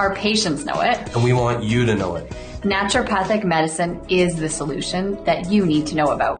[0.00, 1.14] Our patients know it.
[1.14, 2.26] And we want you to know it.
[2.62, 6.39] Naturopathic medicine is the solution that you need to know about.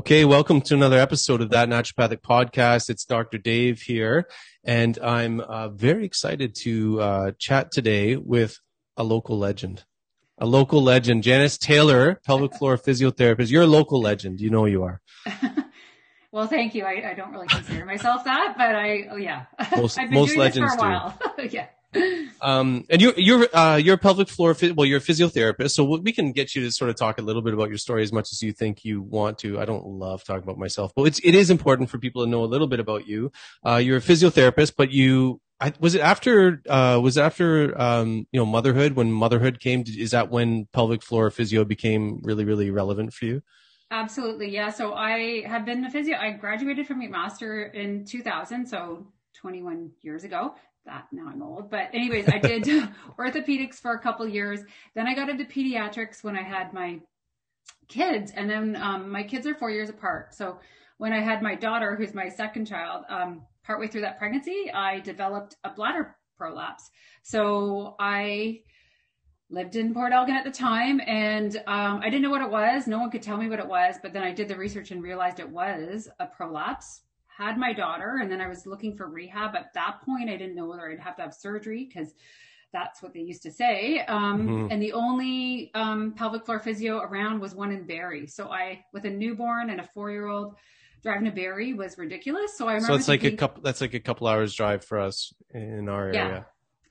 [0.00, 2.88] Okay, welcome to another episode of that naturopathic podcast.
[2.88, 3.36] It's Dr.
[3.36, 4.26] Dave here,
[4.64, 8.58] and I'm uh, very excited to uh, chat today with
[8.96, 9.84] a local legend.
[10.38, 13.50] A local legend, Janice Taylor, pelvic floor physiotherapist.
[13.50, 14.40] You're a local legend.
[14.40, 15.02] You know you are.
[16.32, 16.84] well, thank you.
[16.84, 19.44] I, I, don't really consider myself that, but I, oh yeah.
[19.76, 21.44] Most, most legends do.
[21.50, 21.66] yeah.
[22.42, 26.12] Um, and you're you're uh, you're a pelvic floor well you're a physiotherapist, so we
[26.12, 28.32] can get you to sort of talk a little bit about your story as much
[28.32, 29.60] as you think you want to.
[29.60, 32.42] I don't love talking about myself, but it's it is important for people to know
[32.42, 33.30] a little bit about you.
[33.66, 38.26] Uh, you're a physiotherapist, but you I, was it after uh, was it after um,
[38.32, 39.84] you know motherhood when motherhood came?
[39.86, 43.42] Is that when pelvic floor physio became really really relevant for you?
[43.90, 44.70] Absolutely, yeah.
[44.70, 46.16] So I have been a physio.
[46.16, 50.54] I graduated from my master in 2000, so 21 years ago
[50.86, 51.70] that now I'm old.
[51.70, 52.64] But anyways, I did
[53.18, 54.60] orthopedics for a couple years.
[54.94, 57.00] Then I got into pediatrics when I had my
[57.88, 60.34] kids, and then um, my kids are four years apart.
[60.34, 60.58] So
[60.98, 65.00] when I had my daughter, who's my second child, um, partway through that pregnancy, I
[65.00, 66.90] developed a bladder prolapse.
[67.22, 68.60] So I
[69.50, 72.86] lived in Port Elgin at the time and um, I didn't know what it was.
[72.86, 75.02] No one could tell me what it was, but then I did the research and
[75.02, 77.02] realized it was a prolapse
[77.40, 79.56] had my daughter and then I was looking for rehab.
[79.56, 82.12] At that point, I didn't know whether I'd have to have surgery because
[82.72, 84.00] that's what they used to say.
[84.00, 84.66] Um, mm-hmm.
[84.70, 88.26] And the only um, pelvic floor physio around was one in Barrie.
[88.26, 90.54] So I, with a newborn and a four year old,
[91.02, 92.56] driving to Barrie was ridiculous.
[92.56, 92.92] So I remember.
[92.92, 93.62] So it's like a couple.
[93.62, 96.46] That's like a couple hours drive for us in our yeah, area.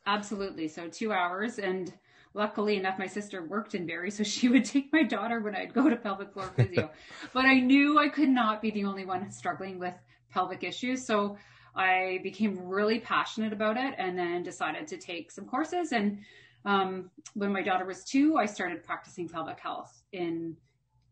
[0.06, 0.68] Absolutely.
[0.68, 1.94] So two hours, and
[2.34, 5.74] luckily enough, my sister worked in Barrie, so she would take my daughter when I'd
[5.74, 6.90] go to pelvic floor physio.
[7.34, 9.94] but I knew I could not be the only one struggling with
[10.32, 11.06] pelvic issues.
[11.06, 11.38] So
[11.76, 15.92] I became really passionate about it and then decided to take some courses.
[15.92, 16.20] And
[16.66, 20.58] um, when my daughter was two, I started practicing pelvic health in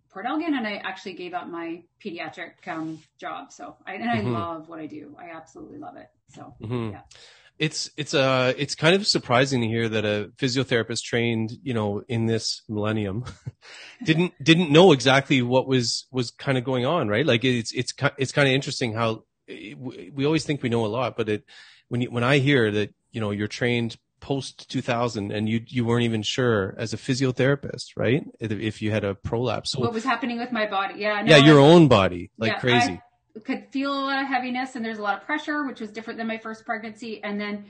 [0.10, 3.52] Port Elgin and I actually gave up my pediatric um, job.
[3.52, 4.34] So I, and I mm-hmm.
[4.34, 5.16] love what I do.
[5.20, 6.10] I absolutely love it.
[6.34, 6.92] So mm-hmm.
[6.92, 7.02] yeah.
[7.60, 12.04] It's it's uh it's kind of surprising to hear that a physiotherapist trained you know
[12.08, 13.26] in this millennium
[14.04, 17.26] didn't didn't know exactly what was was kind of going on right?
[17.26, 21.18] Like it's it's it's kind of interesting how we always think we know a lot
[21.18, 21.46] but it
[21.88, 25.86] when you when I hear that you know you're trained post 2000 and you you
[25.86, 28.24] weren't even sure as a physiotherapist right?
[28.40, 29.76] If you had a prolapse.
[29.76, 30.96] What was happening with my body.
[31.00, 33.02] Yeah no, yeah your I, own body like yeah, crazy
[33.46, 36.18] could feel a lot of heaviness and there's a lot of pressure, which was different
[36.18, 37.24] than my first pregnancy.
[37.24, 37.66] And then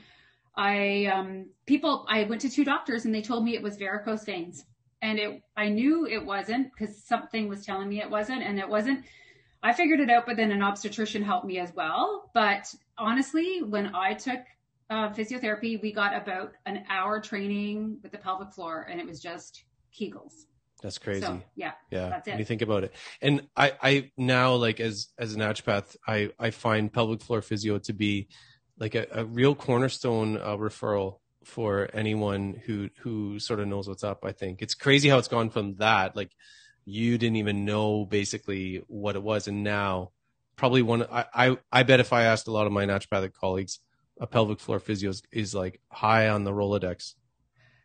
[0.56, 4.24] I, um, people, I went to two doctors and they told me it was varicose
[4.24, 4.64] veins.
[5.00, 8.68] And it, I knew it wasn't because something was telling me it wasn't, and it
[8.68, 9.04] wasn't.
[9.62, 12.30] I figured it out, but then an obstetrician helped me as well.
[12.34, 14.40] But honestly, when I took
[14.90, 19.20] uh, physiotherapy, we got about an hour training with the pelvic floor, and it was
[19.20, 20.46] just Kegels.
[20.82, 21.22] That's crazy.
[21.22, 21.72] So, yeah.
[21.90, 22.08] Yeah.
[22.08, 22.30] That's it.
[22.32, 22.94] When you think about it.
[23.20, 27.78] And I, I now like as, as a naturopath, I, I find pelvic floor physio
[27.78, 28.28] to be
[28.78, 34.04] like a, a real cornerstone uh, referral for anyone who, who sort of knows what's
[34.04, 34.24] up.
[34.24, 36.14] I think it's crazy how it's gone from that.
[36.14, 36.30] Like
[36.84, 39.48] you didn't even know basically what it was.
[39.48, 40.12] And now
[40.54, 43.80] probably one, I, I, I bet if I asked a lot of my naturopathic colleagues,
[44.20, 47.14] a pelvic floor physio is, is like high on the Rolodex.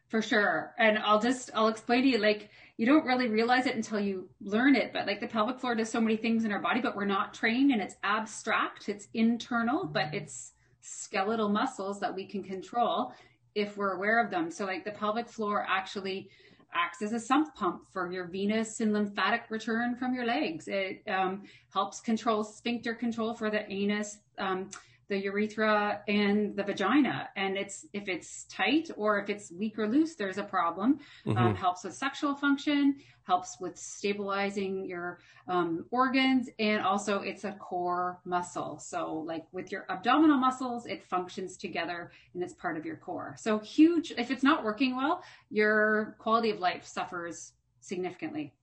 [0.10, 0.74] For sure.
[0.78, 2.50] And I'll just, I'll explain to you, like,
[2.84, 4.92] you don't really realize it until you learn it.
[4.92, 7.34] But like the pelvic floor does so many things in our body, but we're not
[7.34, 10.52] trained and it's abstract, it's internal, but it's
[10.82, 13.14] skeletal muscles that we can control
[13.56, 14.52] if we're aware of them.
[14.52, 16.30] So like the pelvic floor actually
[16.74, 20.68] acts as a sump pump for your venous and lymphatic return from your legs.
[20.68, 24.18] It um, helps control sphincter control for the anus.
[24.38, 24.70] Um,
[25.14, 27.30] the urethra and the vagina.
[27.36, 31.00] And it's if it's tight or if it's weak or loose, there's a problem.
[31.28, 31.38] Mhm.
[31.38, 37.52] Um, helps with sexual function, helps with stabilizing your um, organs, and also it's a
[37.54, 38.80] core muscle.
[38.80, 43.36] So like with your abdominal muscles, it functions together and it's part of your core.
[43.38, 44.12] So huge.
[44.18, 45.22] If it's not working well,
[45.52, 48.54] your quality of life suffers significantly.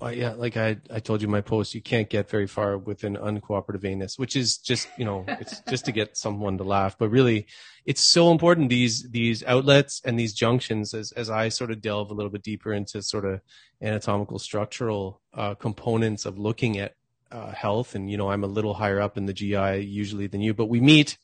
[0.00, 3.02] Well, yeah, like I, I told you my post, you can't get very far with
[3.02, 6.96] an uncooperative anus, which is just, you know, it's just to get someone to laugh.
[6.96, 7.46] But really,
[7.84, 10.94] it's so important these these outlets and these junctions.
[10.94, 13.40] As as I sort of delve a little bit deeper into sort of
[13.82, 16.94] anatomical structural uh, components of looking at
[17.32, 20.40] uh, health, and you know, I'm a little higher up in the GI usually than
[20.40, 21.18] you, but we meet,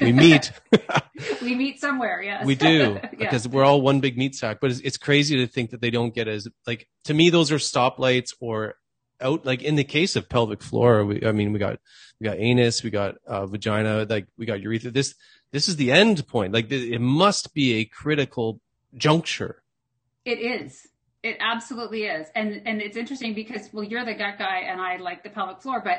[0.00, 0.52] we meet.
[1.42, 2.44] we meet somewhere, yes.
[2.44, 3.08] We do Yeah.
[3.18, 4.58] because we're all one big meat sack.
[4.60, 7.52] But it's, it's crazy to think that they don't get as like to me those
[7.52, 8.74] are stoplights or
[9.20, 11.04] out like in the case of pelvic floor.
[11.04, 11.78] We, I mean, we got
[12.20, 14.90] we got anus, we got uh, vagina, like we got urethra.
[14.90, 15.14] This
[15.52, 16.52] this is the end point.
[16.52, 18.60] Like it must be a critical
[18.94, 19.62] juncture.
[20.24, 20.86] It is.
[21.22, 22.28] It absolutely is.
[22.34, 25.62] And and it's interesting because well you're the gut guy and I like the pelvic
[25.62, 25.98] floor, but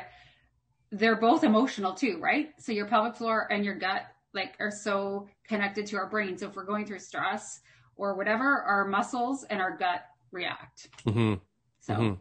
[0.90, 2.50] they're both emotional too, right?
[2.58, 4.02] So your pelvic floor and your gut
[4.34, 6.36] like are so connected to our brain.
[6.38, 7.60] So if we're going through stress
[7.96, 10.88] or whatever, our muscles and our gut react.
[11.04, 11.34] hmm
[11.80, 12.18] So Mhm.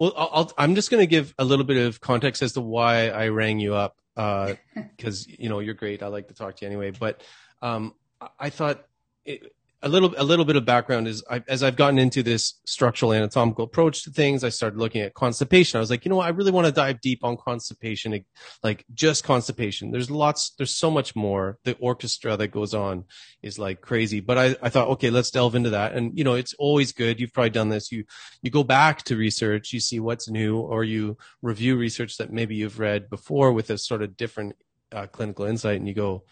[0.00, 2.60] Well, I'll, I'll, I'm just going to give a little bit of context as to
[2.60, 4.54] why I rang you up, Uh
[4.96, 6.02] because you know you're great.
[6.02, 6.90] I like to talk to you anyway.
[6.90, 7.22] But
[7.62, 8.84] um, I- I thought
[9.24, 12.54] it, a little a little bit of background is I, as I've gotten into this
[12.64, 15.76] structural anatomical approach to things, I started looking at constipation.
[15.76, 16.26] I was like, you know, what?
[16.26, 18.24] I really want to dive deep on constipation,
[18.62, 19.92] like just constipation.
[19.92, 21.58] There's lots, there's so much more.
[21.64, 23.04] The orchestra that goes on
[23.42, 24.20] is like crazy.
[24.20, 25.92] But I, I thought, okay, let's delve into that.
[25.92, 27.20] And you know, it's always good.
[27.20, 27.92] You've probably done this.
[27.92, 28.04] You
[28.40, 32.54] you go back to research, you see what's new, or you review research that maybe
[32.54, 34.56] you've read before with a sort of different
[34.92, 36.24] uh, clinical insight, and you go,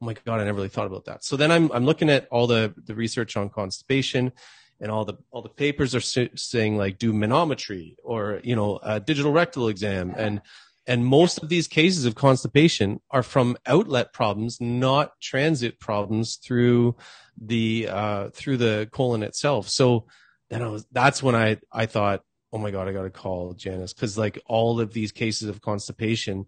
[0.00, 2.28] "Oh my god, I never really thought about that." So then I'm I'm looking at
[2.30, 4.32] all the the research on constipation,
[4.80, 8.78] and all the all the papers are sa- saying like do manometry or you know
[8.82, 10.40] a digital rectal exam, and
[10.88, 16.96] and most of these cases of constipation are from outlet problems, not transit problems through
[17.38, 19.68] the uh, through the colon itself.
[19.68, 20.06] So
[20.48, 22.22] then I was that's when I I thought,
[22.54, 25.60] oh my god, I got to call Janice because like all of these cases of
[25.60, 26.46] constipation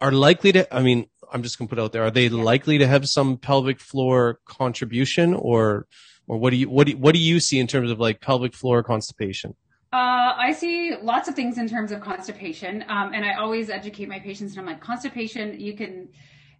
[0.00, 0.72] are likely to.
[0.74, 2.04] I mean, I'm just gonna put it out there.
[2.04, 5.86] Are they likely to have some pelvic floor contribution, or
[6.26, 8.54] or what do you what do what do you see in terms of like pelvic
[8.54, 9.54] floor constipation?
[9.90, 14.06] Uh, I see lots of things in terms of constipation, um, and I always educate
[14.06, 14.52] my patients.
[14.52, 16.08] And I'm like, constipation, you can.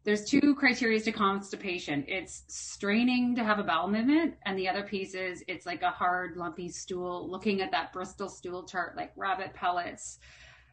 [0.04, 2.04] There's two criteria to constipation.
[2.08, 5.90] It's straining to have a bowel movement, and the other piece is it's like a
[5.90, 7.30] hard, lumpy stool.
[7.30, 10.18] Looking at that Bristol stool chart, like rabbit pellets.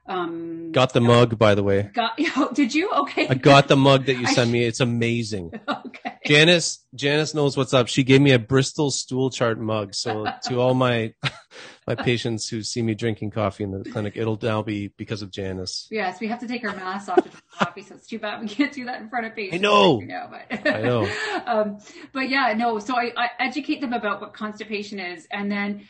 [0.08, 1.90] Um, Got the mug, by the way.
[1.94, 2.20] got.
[2.38, 2.92] Oh, did you?
[2.92, 3.28] Okay.
[3.28, 4.64] I got the mug that you sent me.
[4.66, 5.52] It's amazing.
[5.68, 6.14] okay.
[6.26, 7.88] Janice, Janice knows what's up.
[7.88, 9.94] She gave me a Bristol stool chart mug.
[9.96, 11.14] So to all my
[11.88, 15.32] my patients who see me drinking coffee in the clinic, it'll now be because of
[15.32, 15.88] Janice.
[15.90, 18.42] Yes, we have to take our masks off to drink coffee, so it's too bad
[18.42, 19.62] we can't do that in front of patients.
[19.62, 20.02] know.
[20.02, 21.10] You know but, I know.
[21.46, 21.78] um,
[22.12, 22.80] but yeah, no.
[22.80, 25.88] So I, I educate them about what constipation is, and then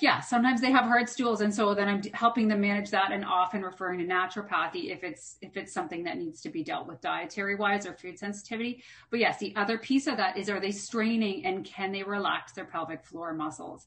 [0.00, 3.24] yeah, sometimes they have hard stools, and so then I'm helping them manage that, and
[3.24, 7.00] often referring to naturopathy if it's if it's something that needs to be dealt with
[7.00, 8.82] dietary wise or food sensitivity.
[9.10, 12.52] But yes, the other piece of that is are they straining and can they relax
[12.52, 13.86] their pelvic floor muscles?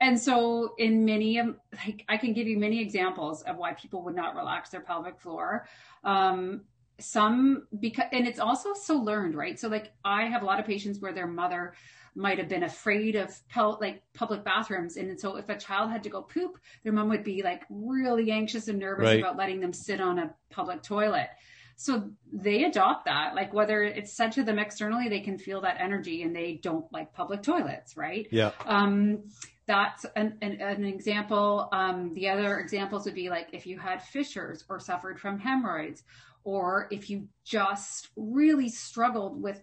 [0.00, 1.40] And so, in many,
[1.86, 5.20] like I can give you many examples of why people would not relax their pelvic
[5.20, 5.68] floor.
[6.02, 6.62] Um,
[6.98, 9.58] some because, and it's also so learned, right?
[9.58, 11.74] So, like I have a lot of patients where their mother
[12.14, 16.02] might have been afraid of pel- like public bathrooms, and so if a child had
[16.02, 19.20] to go poop, their mom would be like really anxious and nervous Right.
[19.20, 21.28] about letting them sit on a public toilet.
[21.76, 25.78] So they adopt that, like whether it's said to them externally, they can feel that
[25.80, 28.28] energy and they don't like public toilets, right?
[28.30, 28.52] Yeah.
[28.66, 29.24] Um,
[29.66, 31.68] that's an, an, an example.
[31.72, 36.02] Um, the other examples would be like if you had fissures or suffered from hemorrhoids,
[36.44, 39.62] or if you just really struggled with,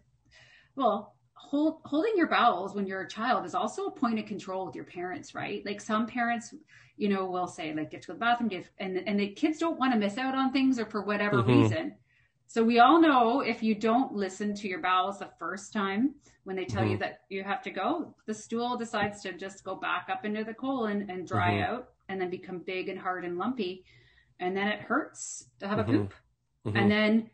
[0.76, 1.16] well,
[1.50, 4.76] hold, holding your bowels when you're a child is also a point of control with
[4.76, 5.66] your parents, right?
[5.66, 6.54] Like some parents,
[6.96, 9.80] you know, will say like get to the bathroom, get, and and the kids don't
[9.80, 11.48] want to miss out on things or for whatever Mhm.
[11.48, 11.96] reason.
[12.46, 16.56] So we all know if you don't listen to your bowels the first time when
[16.56, 17.00] they tell you Mhm.
[17.00, 20.54] that you have to go, the stool decides to just go back up into the
[20.54, 21.64] colon and dry Mhm.
[21.68, 23.86] out and then become big and hard and lumpy.
[24.40, 26.14] And then it hurts to have a poop.
[26.66, 26.76] Mhm.
[26.76, 27.30] And then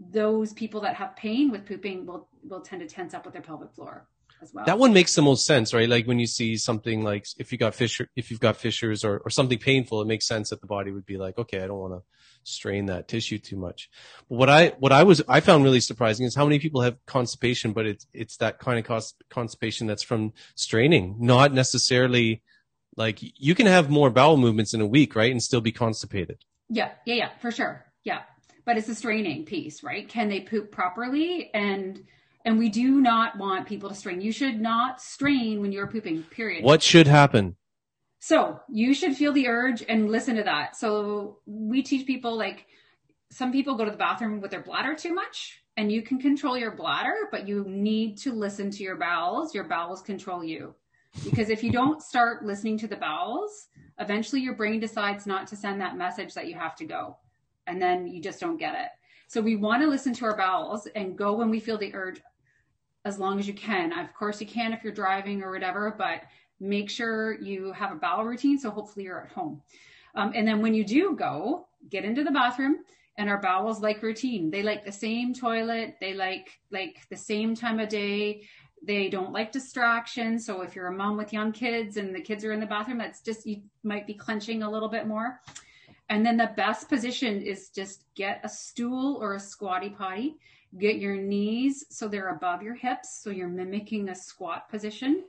[0.00, 3.42] those people that have pain with pooping will, will tend to tense up with their
[3.42, 4.06] pelvic floor
[4.42, 4.64] as well.
[4.64, 5.88] That one makes the most sense, right?
[5.88, 9.18] Like when you see something like if you got fissure, if you've got fissures or,
[9.18, 11.78] or something painful, it makes sense that the body would be like, okay, I don't
[11.78, 12.02] want to
[12.44, 13.90] strain that tissue too much.
[14.28, 16.96] But what I, what I was, I found really surprising is how many people have
[17.04, 22.42] constipation, but it's, it's that kind of constipation that's from straining, not necessarily
[22.96, 25.30] like you can have more bowel movements in a week, right?
[25.30, 26.38] And still be constipated.
[26.70, 27.84] Yeah, yeah, yeah, for sure.
[28.04, 28.22] Yeah.
[28.70, 30.08] But it's a straining piece, right?
[30.08, 31.50] Can they poop properly?
[31.52, 32.04] And
[32.44, 34.20] and we do not want people to strain.
[34.20, 36.62] You should not strain when you're pooping, period.
[36.62, 37.56] What should happen?
[38.20, 40.76] So you should feel the urge and listen to that.
[40.76, 42.66] So we teach people like
[43.32, 46.56] some people go to the bathroom with their bladder too much and you can control
[46.56, 49.52] your bladder, but you need to listen to your bowels.
[49.52, 50.76] Your bowels control you.
[51.24, 53.66] Because if you don't start listening to the bowels,
[53.98, 57.16] eventually your brain decides not to send that message that you have to go.
[57.66, 58.88] And then you just don't get it.
[59.28, 62.20] So we want to listen to our bowels and go when we feel the urge
[63.04, 63.92] as long as you can.
[63.98, 66.22] Of course, you can if you're driving or whatever, but
[66.58, 68.58] make sure you have a bowel routine.
[68.58, 69.62] So hopefully you're at home.
[70.14, 72.78] Um, and then when you do go, get into the bathroom
[73.16, 74.50] and our bowels like routine.
[74.50, 75.96] They like the same toilet.
[76.00, 78.42] They like, like the same time of day.
[78.82, 80.38] They don't like distraction.
[80.38, 82.98] So if you're a mom with young kids and the kids are in the bathroom,
[82.98, 85.40] that's just, you might be clenching a little bit more.
[86.10, 90.36] And then the best position is just get a stool or a squatty potty.
[90.76, 93.20] Get your knees so they're above your hips.
[93.22, 95.24] So you're mimicking a squat position.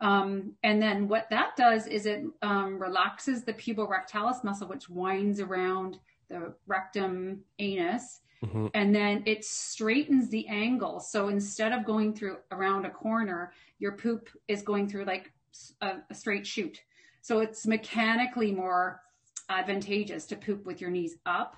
[0.00, 5.40] Um, and then what that does is it um, relaxes the puborectalis muscle, which winds
[5.40, 5.98] around
[6.28, 8.20] the rectum anus.
[8.42, 8.70] Mhm.
[8.74, 11.00] And then it straightens the angle.
[11.00, 15.32] So instead of going through around a corner, your poop is going through like
[15.80, 16.80] a, a straight shoot.
[17.20, 19.00] So it's mechanically more
[19.48, 21.56] advantageous to poop with your knees up.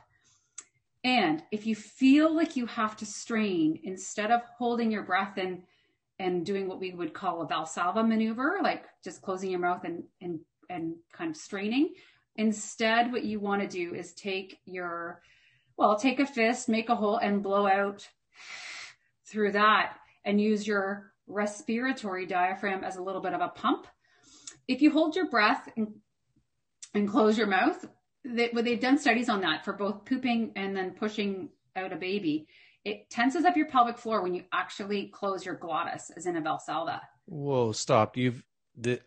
[1.03, 5.63] And if you feel like you have to strain, instead of holding your breath and
[6.19, 10.05] and doing what we would call a Valsalva maneuver, like just closing your mouth and
[10.21, 11.95] and and kind of straining,
[12.37, 15.23] instead what you want to do is take your
[15.77, 18.07] well, take a fist, make a hole and blow out
[19.27, 23.87] through that and use your respiratory diaphragm as a little bit of a pump.
[24.69, 25.95] If you hold your breath and
[26.95, 27.85] and close your mouth.
[28.25, 31.97] They, well, they've done studies on that for both pooping and then pushing out a
[31.97, 32.47] baby.
[32.85, 36.43] It tenses up your pelvic floor when you actually close your glottis, as in a
[36.43, 37.01] Valsalva.
[37.27, 38.17] Whoa, stop.
[38.17, 38.43] You've
[38.83, 39.03] th-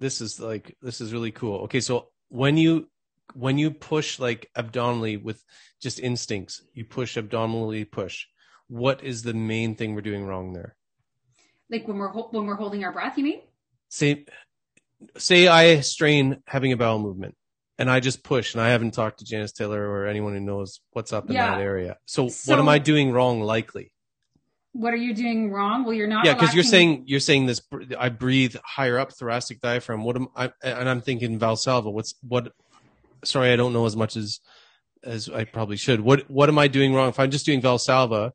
[0.00, 1.60] this is like this is really cool.
[1.60, 2.88] Okay, so when you
[3.34, 5.44] when you push like abdominally with
[5.80, 8.26] just instincts, you push abdominally push.
[8.68, 10.76] What is the main thing we're doing wrong there?
[11.70, 13.42] Like when we're when we're holding our breath, you mean?
[13.88, 14.26] Say
[15.16, 17.34] say I strain having a bowel movement
[17.78, 20.80] and I just push and I haven't talked to Janice Taylor or anyone who knows
[20.92, 21.52] what's up in Yeah.
[21.52, 21.96] that area.
[22.06, 23.92] So, So- what am I doing wrong likely?
[24.74, 25.84] What are you doing wrong?
[25.84, 26.24] Well, you're not.
[26.24, 27.60] Yeah, because you're saying you're saying this.
[27.98, 30.02] I breathe higher up thoracic diaphragm.
[30.02, 30.50] What am I?
[30.62, 31.92] And I'm thinking Valsalva.
[31.92, 32.54] What's what?
[33.22, 34.40] Sorry, I don't know as much as
[35.04, 36.00] as I probably should.
[36.00, 37.10] What what am I doing wrong?
[37.10, 38.30] If I'm just doing Valsalva,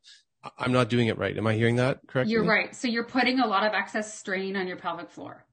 [0.59, 1.35] I'm not doing it right.
[1.35, 2.33] Am I hearing that correctly?
[2.33, 2.75] You're right.
[2.75, 5.43] So you're putting a lot of excess strain on your pelvic floor.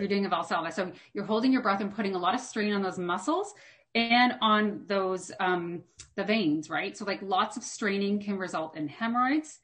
[0.00, 0.72] You're doing a Valsalva.
[0.72, 3.54] So you're holding your breath and putting a lot of strain on those muscles
[3.94, 5.82] and on those um,
[6.16, 6.96] the veins, right?
[6.96, 9.60] So like lots of straining can result in hemorrhoids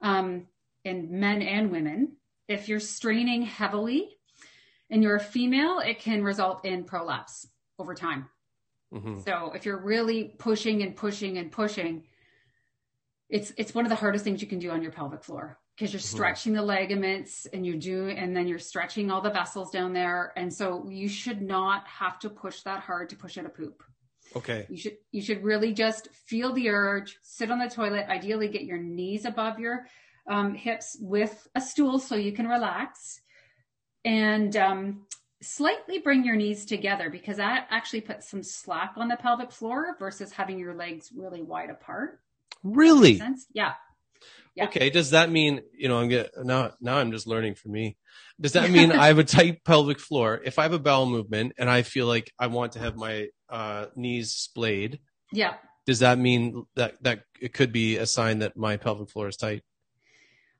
[0.00, 0.46] um,
[0.84, 2.16] in men and women.
[2.48, 4.16] If you're straining heavily
[4.90, 8.28] and you're a female, it can result in prolapse over time.
[8.92, 12.04] hmm So if you're really pushing and pushing and pushing,
[13.28, 15.92] it's it's one of the hardest things you can do on your pelvic floor because
[15.92, 19.92] you're stretching the ligaments and you're doing and then you're stretching all the vessels down
[19.92, 20.32] there.
[20.36, 23.82] And so you should not have to push that hard to push out a poop.
[24.34, 24.66] Okay.
[24.70, 28.64] You should you should really just feel the urge, sit on the toilet, ideally get
[28.64, 29.86] your knees above your
[30.28, 33.20] um, hips with a stool so you can relax.
[34.04, 35.06] And um,
[35.42, 39.96] slightly bring your knees together because that actually puts some slack on the pelvic floor
[39.98, 42.20] versus having your legs really wide apart.
[42.62, 43.18] Really?
[43.18, 43.46] Sense?
[43.52, 43.72] Yeah.
[44.56, 44.64] Yeah.
[44.64, 44.88] Okay.
[44.90, 47.96] Does that mean, you know, I'm get now, now I'm just learning for me.
[48.40, 50.40] Does that mean I have a tight pelvic floor?
[50.44, 53.28] If I have a bowel movement and I feel like I want to have my,
[53.50, 55.54] uh, knees splayed, Yeah.
[55.84, 59.36] does that mean that, that it could be a sign that my pelvic floor is
[59.36, 59.62] tight?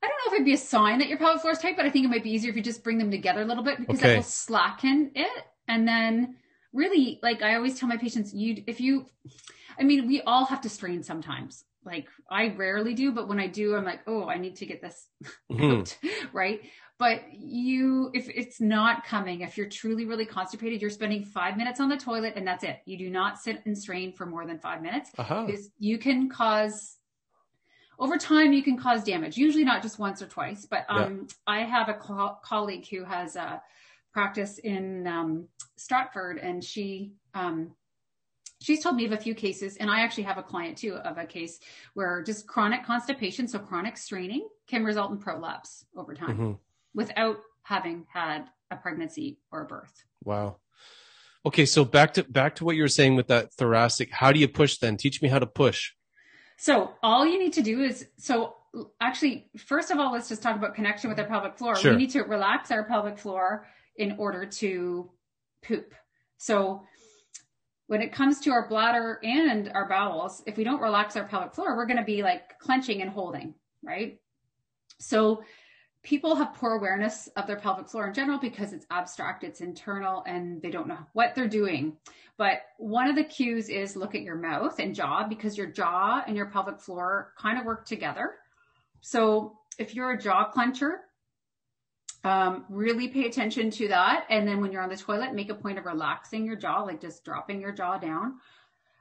[0.03, 1.87] I don't know if it'd be a sign that your pelvic floor is tight, but
[1.87, 3.79] I think it might be easier if you just bring them together a little bit
[3.79, 4.09] because Okay.
[4.09, 5.45] that will slacken it.
[5.69, 6.37] And then
[6.75, 9.07] really, like I always tell my patients, you, if you,
[9.81, 11.65] I mean, we all have to strain sometimes.
[11.87, 14.83] Like I rarely do, but when I do, I'm like, oh, I need to get
[14.83, 15.09] this
[15.51, 15.81] Mhm.
[15.81, 15.97] out,
[16.33, 16.61] right?
[16.99, 21.79] But you, if it's not coming, if you're truly really constipated, you're spending five minutes
[21.79, 22.81] on the toilet and that's it.
[22.85, 25.11] You do not sit and strain for more than five minutes
[25.47, 26.97] because you can cause
[27.99, 31.61] over time you can cause damage usually not just once or twice but um, i
[31.61, 33.63] have a co- colleague who has a
[34.13, 37.75] practice in um, stratford and she um,
[38.61, 41.19] she's told me of a few cases and i actually have a client too of
[41.19, 41.59] a case
[41.95, 46.59] where just chronic constipation so chronic straining can result in prolapse over time Mhm.
[46.95, 50.57] without having had a pregnancy or a birth Wow.
[51.45, 51.67] Okay.
[51.67, 54.11] So back to, back to what you were saying with that thoracic.
[54.11, 54.97] How do you push then?
[54.97, 55.93] Teach me how to push.
[56.57, 58.57] So all you need to do is so
[59.01, 61.77] actually first of all let's just talk about connection with our pelvic floor.
[61.77, 61.93] Sure.
[61.93, 65.13] We need to relax our pelvic floor in order to
[65.63, 65.95] poop.
[66.39, 66.83] So
[67.87, 71.55] when it comes to our bladder and our bowels, if we don't relax our pelvic
[71.55, 74.21] floor, we're going to be like clenching and holding, right?
[74.99, 75.43] So
[76.03, 80.23] people have poor awareness of their pelvic floor in general because it's abstract, it's internal,
[80.27, 81.97] and they don't know what they're doing.
[82.37, 86.23] But one of the cues is look at your mouth and jaw because your jaw
[86.27, 88.35] and your pelvic floor kind of work together.
[89.01, 90.99] So if you're a jaw clencher,
[92.25, 94.27] um, really pay attention to that.
[94.31, 97.01] And then when you're on the toilet, make a point of relaxing your jaw, like
[97.01, 98.35] just dropping your jaw down.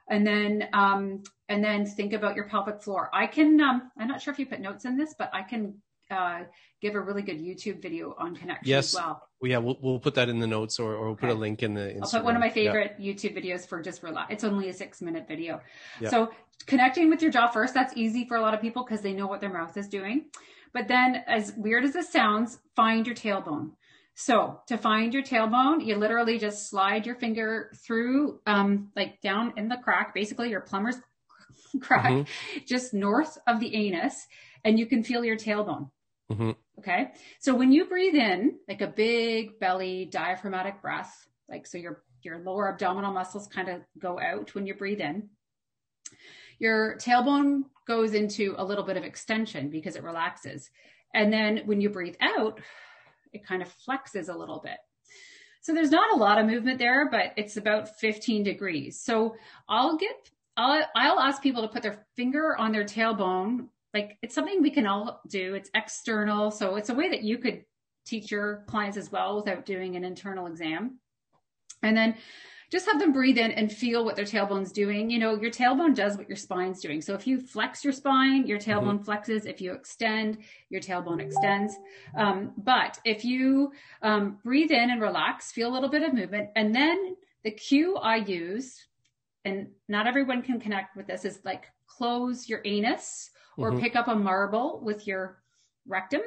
[0.07, 3.09] And then, um, and then think about your pelvic floor.
[3.11, 5.81] I can, um, I'm not sure if you put notes in this, but I can,
[6.11, 6.43] uh,
[6.81, 8.93] give a really good YouTube video on connection Yes.
[8.93, 9.27] as well.
[9.41, 11.73] Yeah, we'll, we'll put that in the notes or, or we'll put a link in
[11.73, 11.99] the.
[11.99, 12.55] I'll put one of my Instagram.
[12.55, 12.71] Yeah.
[12.71, 14.31] favorite YouTube videos for just relax.
[14.31, 15.61] It's only a six minute video.
[15.99, 16.09] Yeah.
[16.09, 16.31] So
[16.67, 19.25] connecting with your jaw first, that's easy for a lot of people because they know
[19.25, 20.25] what their mouth is doing.
[20.75, 23.71] But then as weird as this sounds, find your tailbone.
[24.13, 29.53] So to find your tailbone, you literally just slide your finger through, um, like down
[29.55, 30.97] in the crack, basically your plumber's
[31.81, 32.27] crack, Mhm.
[32.65, 34.27] just north of the anus,
[34.65, 35.91] and you can feel your tailbone.
[36.29, 36.57] Mhm.
[36.79, 37.13] Okay.
[37.39, 42.39] So when you breathe in, like a big belly diaphragmatic breath, like so your your
[42.39, 45.29] lower abdominal muscles kind of go out when you breathe in.
[46.59, 50.69] Your tailbone goes into a little bit of extension because it relaxes.
[51.13, 52.59] And then when you breathe out,
[53.31, 54.77] it kind of flexes a little bit.
[55.61, 59.01] So there's not a lot of movement there, but it's about 15 degrees.
[59.01, 59.35] So
[59.67, 63.67] I'll get I'll I'll ask people to put their finger on their tailbone.
[63.93, 65.55] Like it's something we can all do.
[65.55, 66.51] It's external.
[66.51, 67.63] So it's a way that you could
[68.05, 70.99] teach your clients as well without doing an internal exam.
[71.81, 72.15] And then
[72.71, 75.09] just have them breathe in and feel what their tailbone's doing.
[75.09, 77.01] You know, your tailbone does what your spine's doing.
[77.01, 79.45] So if you flex your spine, your tailbone flexes.
[79.45, 81.75] If you extend, your tailbone extends.
[82.17, 86.49] Um, but if you um, breathe in and relax, feel a little bit of movement,
[86.55, 88.87] and then the cue I use,
[89.43, 93.79] and not everyone can connect with this, is like close your anus or Mhm.
[93.79, 95.41] pick up a marble with your
[95.87, 96.21] rectum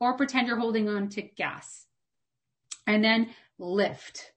[0.00, 1.86] or pretend you're holding on to gas.
[2.86, 4.32] And then lift.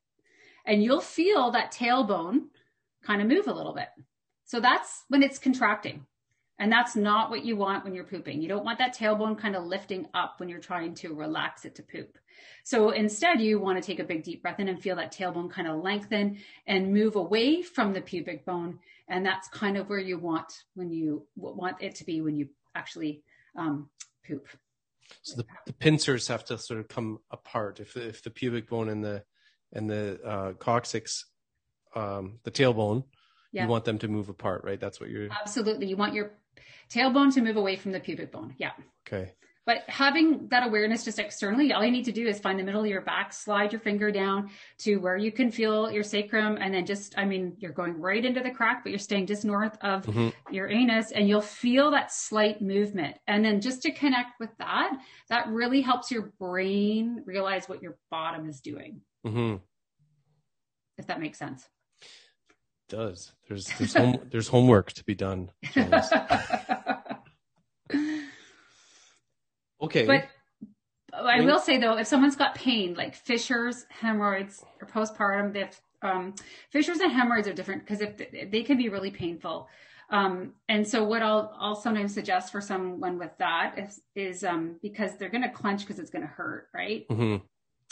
[0.70, 2.50] And you'll feel that tailbone
[3.04, 3.88] kind of move a little bit.
[4.46, 6.06] So that's when it's contracting.
[6.60, 8.40] And that's not what you want when you're pooping.
[8.40, 11.74] You don't want that tailbone kind of lifting up when you're trying to relax it
[11.76, 12.20] to poop.
[12.64, 15.50] So instead, you want to take a big deep breath in and feel that tailbone
[15.50, 18.78] kind of lengthen and move away from the pubic bone.
[19.08, 22.48] And that's kind of where you want when you want it to be when you
[22.76, 23.24] actually
[23.56, 23.90] um,
[24.28, 24.48] poop.
[25.24, 27.80] So the, the pincers have to sort of come apart.
[27.80, 29.24] If if the pubic bone and the
[29.74, 31.26] and the uh, coccyx,
[31.96, 33.04] um, the tailbone,
[33.52, 33.64] Yeah.
[33.64, 34.80] you want them to move apart, right?
[34.80, 35.30] That's what you're.
[35.32, 35.88] Absolutely.
[35.88, 36.32] You want your
[36.90, 38.56] tailbone to move away from the pubic bone.
[38.58, 38.72] Yeah.
[39.08, 39.34] Okay.
[39.66, 42.82] But having that awareness just externally, all you need to do is find the middle
[42.82, 46.74] of your back, slide your finger down to where you can feel your sacrum, and
[46.74, 49.78] then just, I mean, you're going right into the crack, but you're staying just north
[49.82, 50.34] of Mhm.
[50.50, 53.18] your anus, and you'll feel that slight movement.
[53.28, 58.00] And then just to connect with that, that really helps your brain realize what your
[58.10, 59.56] bottom is doing, hmm
[60.98, 61.68] if that makes sense.
[62.90, 65.52] Does there's there's home, there's homework to be done.
[69.82, 70.06] Okay.
[70.06, 70.26] But
[71.14, 76.36] I will say though, if someone's got pain, like fissures, hemorrhoids, or postpartum, if um,
[76.70, 79.70] fissures and hemorrhoids are different because if they can be really painful.
[80.12, 84.78] Um, and so what I'll, I'll sometimes suggest for someone with that is, is um,
[84.82, 87.08] because they're going to clench because it's going to hurt, right?
[87.10, 87.46] Mm-hmm.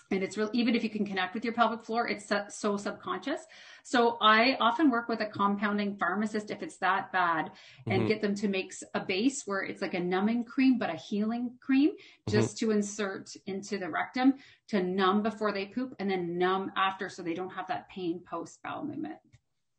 [0.10, 3.42] And it's real, even if you can connect with your pelvic floor, it's so subconscious.
[3.84, 7.52] So I often work with a compounding pharmacist if it's that bad
[7.88, 8.08] and Mm-hmm.
[8.08, 11.52] get them to make a base where it's like a numbing cream, but a healing
[11.60, 12.40] cream Mm-hmm.
[12.40, 14.34] just to insert into the rectum
[14.70, 18.22] to numb before they poop and then numb after so they don't have that pain
[18.30, 19.16] post bowel movement.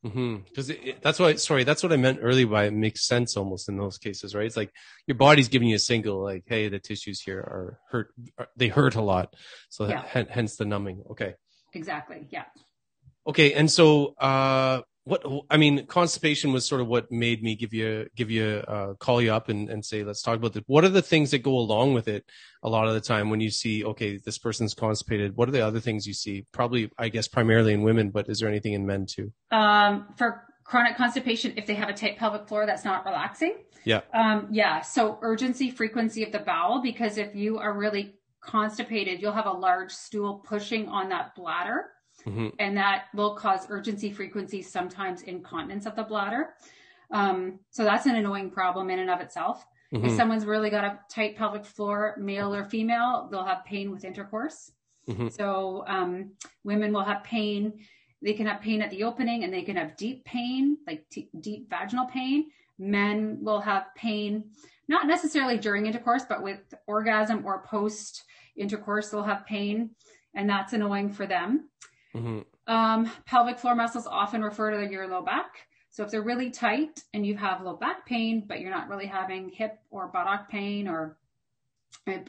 [0.03, 0.71] Because
[1.03, 3.99] that's why, sorry, that's what I meant earlier by it makes sense almost in those
[3.99, 4.47] cases, right?
[4.47, 4.71] It's like
[5.07, 8.69] your body's giving you a signal, like, hey, the tissues here are hurt, are, they
[8.69, 9.35] hurt a lot.
[9.71, 10.03] So Yeah.
[10.07, 11.03] hen- hence the numbing.
[11.11, 11.35] Okay.
[11.75, 12.27] Exactly.
[12.31, 12.45] Yeah.
[13.27, 13.53] Okay.
[13.55, 18.09] And so, uh, what, I mean, constipation was sort of what made me give you,
[18.15, 20.63] give you, uh, call you up and, and say, let's talk about this.
[20.67, 22.25] What are the things that go along with it
[22.63, 25.37] a lot of the time when you see, okay, this person's constipated?
[25.37, 26.47] What are the other things you see?
[26.53, 29.33] Probably, I guess, primarily in women, but is there anything in men too?
[29.51, 34.01] Um, for chronic constipation, if they have a tight pelvic floor that's not relaxing, Yeah.
[34.13, 34.83] Um, yeah.
[34.83, 39.53] So urgency, frequency of the bowel, because if you are really constipated, you'll have a
[39.53, 41.87] large stool pushing on that bladder.
[42.27, 42.55] Mhm.
[42.59, 46.55] And that will cause urgency, frequency, sometimes incontinence of the bladder.
[47.11, 49.65] Um, so that's an annoying problem in and of itself.
[49.91, 50.17] If Mhm.
[50.17, 54.73] someone's really got a tight pelvic floor, male or female, they'll have pain with intercourse.
[55.07, 55.33] Mhm.
[55.33, 56.33] So um,
[56.65, 57.87] women will have pain.
[58.21, 61.31] They can have pain at the opening and they can have deep pain, like t-
[61.41, 62.51] deep vaginal pain.
[62.79, 64.51] Men will have pain,
[64.89, 68.25] not necessarily during intercourse, but with orgasm or post
[68.57, 69.95] intercourse, they'll have pain.
[70.35, 71.71] And that's annoying for them.
[72.15, 72.45] Mhm.
[72.67, 75.69] Um, pelvic floor muscles often refer to your low back.
[75.91, 79.07] So if they're really tight and you have low back pain, but you're not really
[79.07, 81.19] having hip or buttock pain, or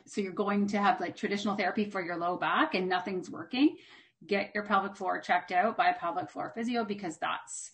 [0.06, 3.78] so you're going to have like traditional therapy for your low back and nothing's working,
[4.28, 7.72] get your pelvic floor checked out by a pelvic floor physio because that's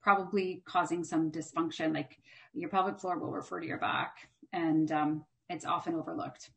[0.00, 1.94] probably causing some dysfunction.
[1.94, 2.18] Like
[2.52, 6.50] your pelvic floor will refer to your back, and um, it's often overlooked.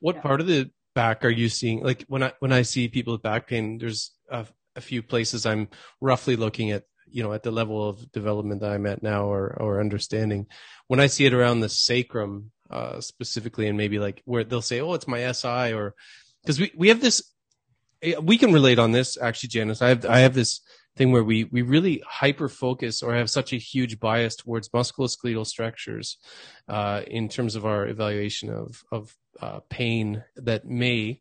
[0.00, 0.20] What Yeah.
[0.22, 1.82] part of the back are you seeing?
[1.82, 5.46] Like when I when I see people with back pain, there's a, a few places
[5.46, 5.68] I'm
[6.00, 9.56] roughly looking at, you know, at the level of development that I'm at now or
[9.60, 10.46] or understanding.
[10.88, 14.80] When I see it around the sacrum uh, specifically, and maybe like where they'll say,
[14.80, 15.94] "Oh, it's my SI," or
[16.42, 17.22] because we we have this,
[18.02, 19.82] eh, we can relate on this actually, Janice.
[19.82, 20.60] I have I have this
[20.96, 25.46] thing where we we really hyper focus or have such a huge bias towards musculoskeletal
[25.46, 26.16] structures
[26.68, 31.20] uh, in terms of our evaluation of of uh, pain that may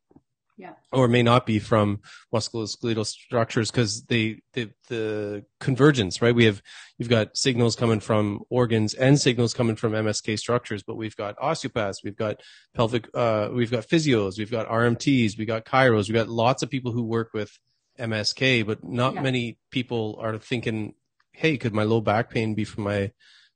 [0.57, 0.73] Yeah.
[0.93, 1.99] or may not be from
[2.33, 6.61] musculoskeletal structures because they the the convergence right we have
[6.97, 11.35] you've got signals coming from organs and signals coming from MSK structures but we've got
[11.41, 12.41] osteopaths we've got
[12.73, 16.69] pelvic uh, we've got physios we've got RMTs we've got chiros we've got lots of
[16.69, 17.57] people who work with
[17.99, 19.21] MSK but not Yeah.
[19.21, 20.93] many people are thinking
[21.33, 23.11] hey could my low back pain be from my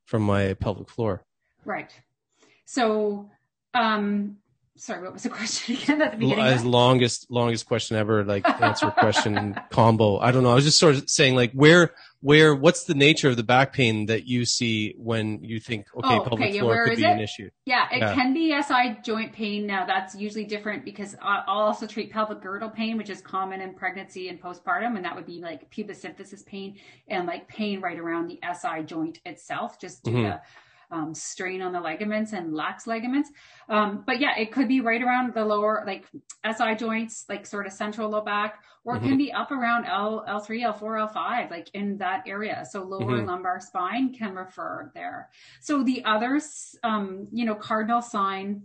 [0.05, 1.23] from my pelvic floor
[1.65, 1.91] Right.
[2.65, 3.29] So,
[3.73, 4.37] um,
[4.79, 6.43] sorry, what was the question again at the beginning?
[6.43, 10.79] as longest longest question ever like answer question combo i don't know i was just
[10.79, 14.43] sort of saying like where where what's the nature of the back pain that you
[14.45, 17.11] see when you think okay Oh, pelvic okay, floor where could be it?
[17.11, 18.13] an issue Yeah, it Yeah.
[18.13, 19.67] can be SI joint pain.
[19.67, 23.73] Now that's usually different because I'll also treat pelvic girdle pain, which is common in
[23.75, 27.99] pregnancy and postpartum, and that would be like pubic symphysis pain and like pain right
[27.99, 30.23] around the SI joint itself, just due Mhm.
[30.31, 30.41] to
[30.91, 33.29] um, strain on the ligaments and lax ligaments.
[33.69, 36.05] Um, but yeah, it could be right around the lower like
[36.43, 40.25] SI joints, like sort of central low back, or it can be up around L
[40.27, 42.65] L3, L4, L5, like in that area.
[42.69, 43.27] So lower Mhm.
[43.27, 45.29] lumbar spine can refer there.
[45.61, 46.39] So the other,
[46.83, 48.63] um, you know, cardinal sign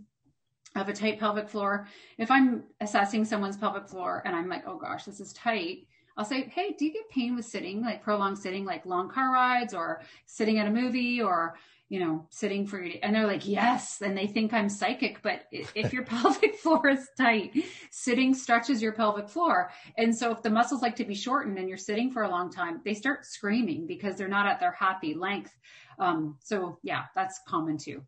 [0.75, 1.87] of a tight pelvic floor.
[2.17, 5.87] If I'm assessing someone's pelvic floor and I'm like, oh gosh, this is tight.
[6.17, 9.31] I'll say, hey, do you get pain with sitting, like prolonged sitting, like long car
[9.31, 11.55] rides or sitting at a movie or,
[11.87, 14.01] you know, sitting for, and they're like, yes.
[14.01, 15.21] And they think I'm psychic.
[15.21, 17.51] But if your pelvic floor is tight,
[17.91, 19.71] sitting stretches your pelvic floor.
[19.97, 22.51] And so if the muscles like to be shortened and you're sitting for a long
[22.51, 25.55] time, they start screaming because they're not at their happy length.
[25.99, 28.01] Um, so yeah, that's common too.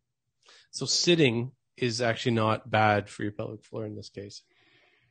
[0.71, 4.41] so sitting is actually not bad for your pelvic floor in this case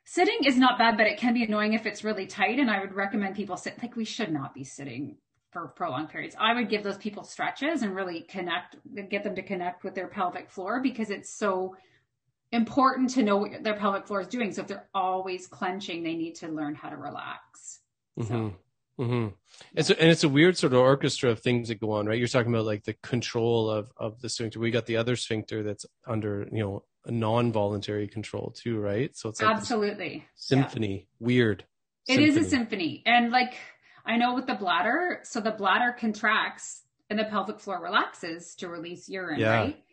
[0.09, 2.61] Sitting is not bad, but it can be annoying if it's really tight.
[2.61, 5.17] And I would recommend people sit like we should not be sitting
[5.51, 6.37] for prolonged periods.
[6.39, 8.77] I would give those people stretches and really connect,
[9.11, 11.77] get them to connect with their pelvic floor because it's so
[12.53, 14.53] important to know what their pelvic floor is doing.
[14.53, 17.81] So if they're always clenching, they need to learn how to relax.
[18.19, 18.49] hmm
[18.99, 19.29] hmm
[19.77, 22.19] And so, and it's a weird sort of orchestra of things that go on, right?
[22.19, 24.59] You're talking about like the control of of the sphincter.
[24.59, 29.15] We got the other sphincter that's under, you know, a non-voluntary control too, right?
[29.17, 30.25] So it's like Absolutely.
[30.35, 31.65] symphony, weird.
[32.09, 33.03] It is a symphony.
[33.05, 33.55] And like
[34.07, 38.69] I know with the bladder, so the bladder contracts and the pelvic floor relaxes to
[38.69, 39.55] release urine, Yeah.
[39.55, 39.85] right?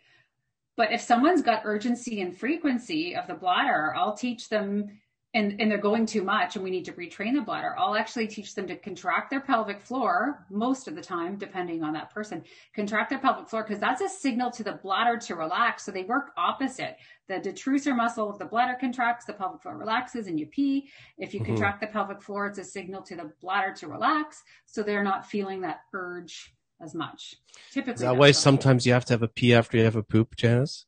[0.75, 4.99] But if someone's got urgency and frequency of the bladder, I'll teach them
[5.33, 7.75] and, and they're going too much and we need to retrain the bladder.
[7.77, 11.93] I'll actually teach them to contract their pelvic floor most of the time, depending on
[11.93, 12.43] that person,
[12.75, 15.83] contract their pelvic floor because that's a signal to the bladder to relax.
[15.83, 16.97] So they work opposite.
[17.27, 20.89] The detrusor muscle of the bladder contracts, the pelvic floor relaxes and you pee.
[21.17, 21.47] If you Mhm.
[21.47, 24.43] contract the pelvic floor, it's a signal to the bladder to relax.
[24.65, 27.35] So they're not feeling that urge as much.
[27.71, 30.35] Typically, that way sometimes you have to have a pee after you have a poop,
[30.35, 30.85] Janice?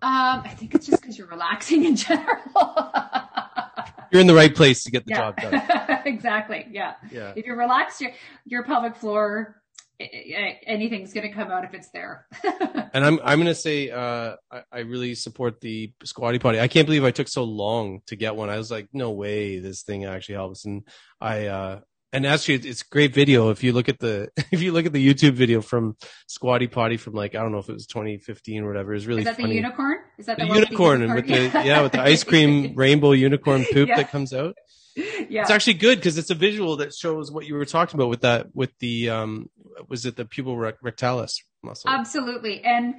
[0.00, 2.92] Um, I think it's just because you're relaxing in general.
[4.10, 5.32] You're in the right place to get the yeah.
[5.32, 6.00] job done.
[6.06, 6.66] exactly.
[6.70, 6.94] Yeah.
[7.10, 7.32] Yeah.
[7.36, 8.12] If you're relaxed, your,
[8.44, 9.60] your pelvic floor,
[10.00, 12.26] anything's going to come out if it's there.
[12.94, 16.58] And I'm I'm gonna say uh, I, I really support the squatty potty.
[16.58, 18.48] I can't believe I took so long to get one.
[18.48, 20.64] I was like, no way, this thing actually helps.
[20.64, 20.88] And
[21.20, 21.80] I uh,
[22.12, 23.50] and actually, it's- great video.
[23.50, 26.96] If you look at the if you look at the YouTube video from Squatty Potty
[26.96, 29.36] from like I don't know if it was 2015 or whatever, it's really Is that
[29.36, 29.50] funny.
[29.50, 29.98] the unicorn?
[30.18, 33.64] Is that The the, unicorn and with the yeah with the ice cream rainbow unicorn
[33.72, 33.96] poop Yeah.
[33.96, 34.54] that comes out.
[34.96, 35.42] yeah.
[35.42, 38.22] It's actually good because it's a visual that shows what you were talking about with
[38.22, 39.48] that with the um
[39.88, 41.90] was it the puborectalis muscle?
[41.90, 42.62] Absolutely.
[42.64, 42.96] And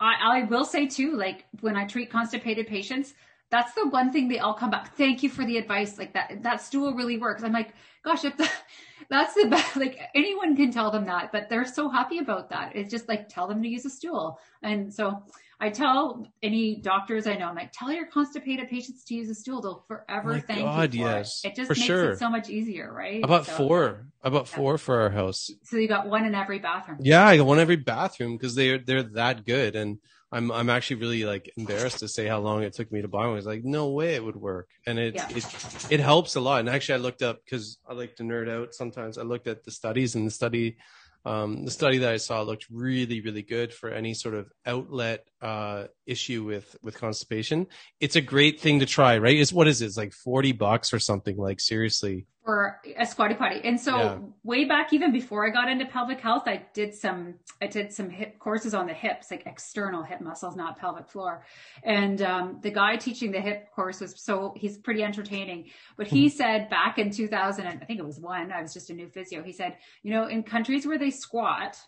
[0.00, 3.14] I, I will say too, like when I treat constipated patients,
[3.50, 4.96] that's the one thing they all come back.
[4.96, 5.98] Thank you for the advice.
[5.98, 7.42] Like that, that stool really works.
[7.42, 8.50] I'm like, gosh, if the,
[9.10, 12.74] that's the best, like anyone can tell them that, but they're so happy about that.
[12.74, 14.38] It's just like, tell them to use a stool.
[14.62, 15.22] And so
[15.60, 19.34] I tell any doctors I know, I'm like, tell your constipated patients to use a
[19.34, 19.60] stool.
[19.62, 21.48] They'll forever My thank God, you for yes, it.
[21.48, 22.10] It just for makes sure.
[22.10, 23.22] it so much easier, right?
[23.22, 24.06] About So- four.
[24.22, 24.56] About Yeah.
[24.56, 25.50] four for our house.
[25.64, 26.98] So you got one in every bathroom.
[27.02, 29.98] Yeah, I got one every bathroom because they're they're that good, and
[30.34, 33.26] I'm I'm actually really like embarrassed to say how long it took me to buy
[33.26, 33.38] one.
[33.38, 35.28] It's like no way it would work, and it Yeah.
[35.30, 35.44] it
[35.90, 36.58] it helps a lot.
[36.60, 39.16] And actually, I looked up because I like to nerd out sometimes.
[39.16, 40.76] I looked at the studies, and the study,
[41.24, 45.20] um, the study that I saw looked really really good for any sort of outlet
[45.40, 47.66] uh issue with with constipation.
[48.00, 49.38] It's a great thing to try, right?
[49.38, 49.86] It's what is it?
[49.86, 51.36] It's like forty bucks or something.
[51.36, 53.60] Like seriously, for a squatty potty.
[53.64, 54.18] And so Yeah.
[54.42, 58.10] way back even before I got into pelvic health, I did some I did some
[58.10, 61.44] hip courses on the hips, like external hip muscles, not pelvic floor.
[61.82, 65.70] And um, the guy teaching the hip course was so he's pretty entertaining.
[65.96, 68.94] But he said back in 2000, I think it was one, I was just a
[68.94, 69.42] new physio.
[69.42, 71.78] He said, you know, in countries where they squat,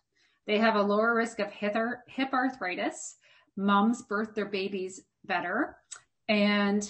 [0.46, 3.16] they have a lower risk of hip, hip arthritis.
[3.58, 5.78] Moms birth their babies better,
[6.28, 6.88] and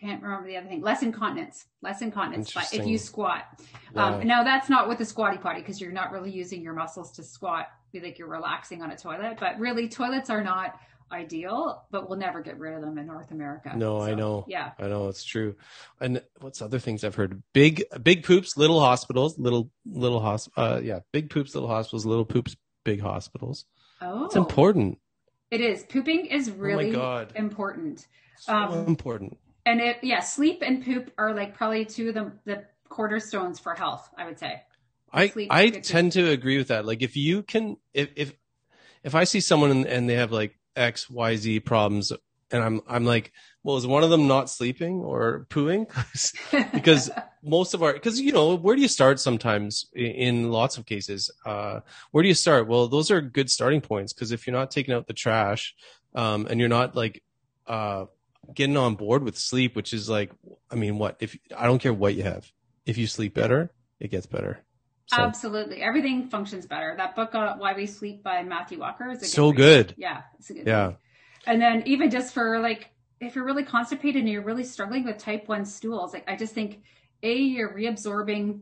[0.00, 0.80] can't remember the other thing.
[0.82, 2.52] Less incontinence, less incontinence.
[2.52, 3.44] But if you squat,
[3.94, 4.06] Yeah.
[4.06, 7.12] um, now that's not with the squatty potty because you're not really using your muscles
[7.12, 7.66] to squat.
[7.92, 9.36] Be like you're relaxing on a toilet.
[9.40, 10.78] But really, toilets are not
[11.12, 11.84] ideal.
[11.90, 13.72] But we'll never get rid of them in North America.
[13.76, 14.44] No, I know.
[14.48, 15.56] Yeah, I know it's true.
[16.00, 17.42] And what's other things I've heard?
[17.52, 20.48] Big, big poops, little hospitals, little, little hos.
[20.56, 23.66] Uh, yeah, big poops, little hospitals, little poops, big hospitals.
[24.00, 24.98] oh, It's important.
[25.50, 25.82] It is.
[25.82, 27.32] Pooping is really God.
[27.34, 28.06] important.
[28.38, 29.36] So Um, important.
[29.70, 33.72] And it, yeah, sleep and poop are like probably two of the the cornerstones for
[33.72, 34.10] health.
[34.18, 34.62] I would say.
[35.12, 36.84] I sleep I tend to agree with that.
[36.84, 38.32] Like if you can, if if
[39.04, 42.10] if I see someone and, and they have like X Y Z problems,
[42.50, 45.86] and I'm I'm like, well, is one of them not sleeping or pooing?
[46.72, 47.08] because
[47.40, 51.30] most of our because you know where do you start sometimes in lots of cases
[51.46, 51.80] uh
[52.10, 54.92] where do you start well those are good starting points because if you're not taking
[54.92, 55.74] out the trash
[56.14, 57.22] um and you're not like
[57.66, 58.04] uh
[58.54, 60.30] getting on board with sleep which is like
[60.70, 62.50] i mean what if i don't care what you have
[62.86, 64.58] if you sleep better it gets better
[65.06, 66.94] so Absolutely, everything functions better.
[66.96, 69.56] That book, uh, "Why We Sleep" by Matthew Walker, is a good So read.
[69.56, 69.94] good.
[69.98, 70.66] Yeah, it's a good.
[70.68, 70.96] yeah read.
[71.48, 75.18] And then even just for like, if you're really constipated and you're really struggling with
[75.18, 76.82] type one stools, like I just think,
[77.24, 78.60] a you're reabsorbing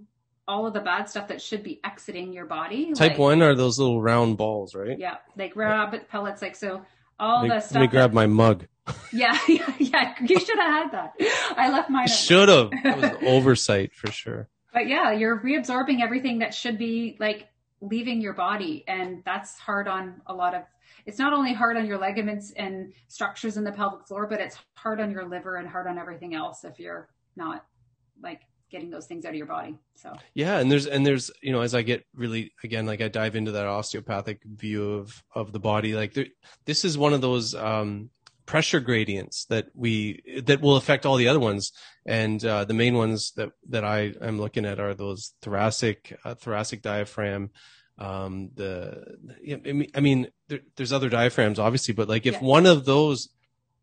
[0.48, 2.94] all of the bad stuff that should be exiting your body.
[2.94, 6.80] type like- one are those little round balls right Yeah, like rabbit pellets, like so.
[7.20, 7.74] All let, the stuff.
[7.74, 8.66] let me that- grab my mug
[9.12, 10.14] Yeah, yeah, yeah.
[10.20, 11.14] You should have had that.
[11.56, 12.08] I left mine.
[12.08, 16.78] should have that was an oversight for sure But yeah, you're reabsorbing everything that should
[16.78, 17.48] be like
[17.80, 18.84] leaving your body.
[18.86, 20.62] And that's hard on a lot of,
[21.06, 24.58] it's not only hard on your ligaments and structures in the pelvic floor, but it's
[24.74, 27.64] hard on your liver and hard on everything else if you're not
[28.22, 29.78] like getting those things out of your body.
[29.94, 33.08] So Yeah, and there's and there's you know as I get really again like I
[33.08, 36.26] dive into that osteopathic view of of the body like there,
[36.66, 38.10] this is one of those um
[38.48, 41.70] pressure gradients that we that will affect all the other ones
[42.06, 46.34] and uh the main ones that that I am looking at are those thoracic uh,
[46.34, 47.50] thoracic diaphragm
[47.98, 48.70] um the
[49.94, 52.48] I mean, there, there's other diaphragms obviously but like if Yeah.
[52.56, 53.28] one of those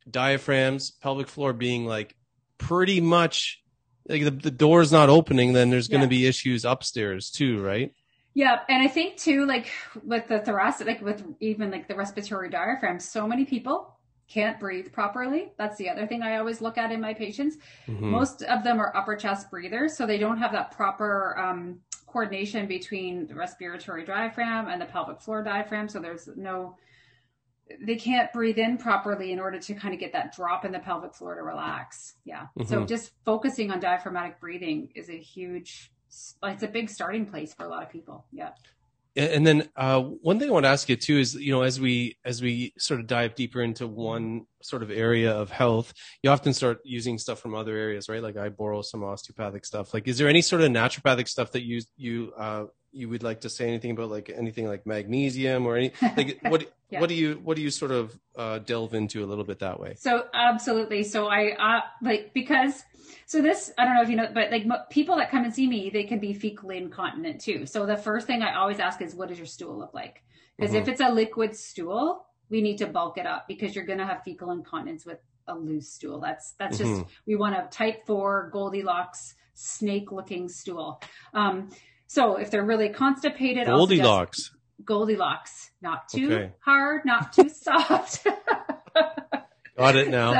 [0.09, 2.15] diaphragms, pelvic floor being like
[2.57, 3.61] pretty much
[4.07, 6.21] like the, the door's not opening, then there's going to Yeah.
[6.21, 7.91] be issues upstairs too, right?
[8.33, 9.67] Yeah, and I think too, like
[10.03, 13.94] with the thoracic, like with even like the respiratory diaphragm, so many people
[14.27, 15.51] can't breathe properly.
[15.57, 17.57] That's the other thing I always look at in my patients.
[17.87, 18.01] Mhm.
[18.01, 22.65] Most of them are upper chest breathers, so they don't have that proper um, coordination
[22.67, 25.87] between the respiratory diaphragm and the pelvic floor diaphragm.
[25.87, 26.77] So there's no,
[27.81, 30.79] they can't breathe in properly in order to kind of get that drop in the
[30.79, 32.15] pelvic floor to relax.
[32.23, 32.47] Yeah.
[32.65, 32.87] So Mhm.
[32.87, 35.91] just focusing on diaphragmatic breathing is a huge,
[36.43, 38.25] it's a big starting place for a lot of people.
[38.31, 38.51] Yeah.
[39.15, 41.79] And then uh, one thing I want to ask you too is, you know, as
[41.79, 46.29] we as we sort of dive deeper into one sort of area of health, you
[46.29, 48.21] often start using stuff from other areas, right?
[48.21, 49.93] Like I borrow some osteopathic stuff.
[49.93, 52.65] Like, is there any sort of naturopathic stuff that you you uh,
[52.95, 56.71] you would like to say anything about, like anything like magnesium or any like what
[56.89, 56.99] Yeah.
[57.01, 59.79] what do you what do you sort of uh, delve into a little bit that
[59.79, 59.95] way?
[59.97, 61.03] So absolutely.
[61.03, 62.83] So I uh, like because
[63.25, 65.53] so this I don't know if you know, but like mo- people that come and
[65.53, 67.65] see me, they can be fecally incontinent too.
[67.65, 70.23] So the first thing I always ask is, what does your stool look like?
[70.57, 73.99] Because if it's a liquid stool, we need to bulk it up because you're going
[73.99, 76.19] to have fecal incontinence with a loose stool.
[76.21, 77.07] That's that's just Mhm.
[77.27, 81.01] we want a type four Goldilocks snake looking stool.
[81.33, 81.69] Um,
[82.07, 84.51] so if they're really constipated, Goldilocks.
[84.83, 86.51] Goldilocks, not too Okay.
[86.59, 88.25] hard, not too soft.
[89.77, 90.31] Got it now.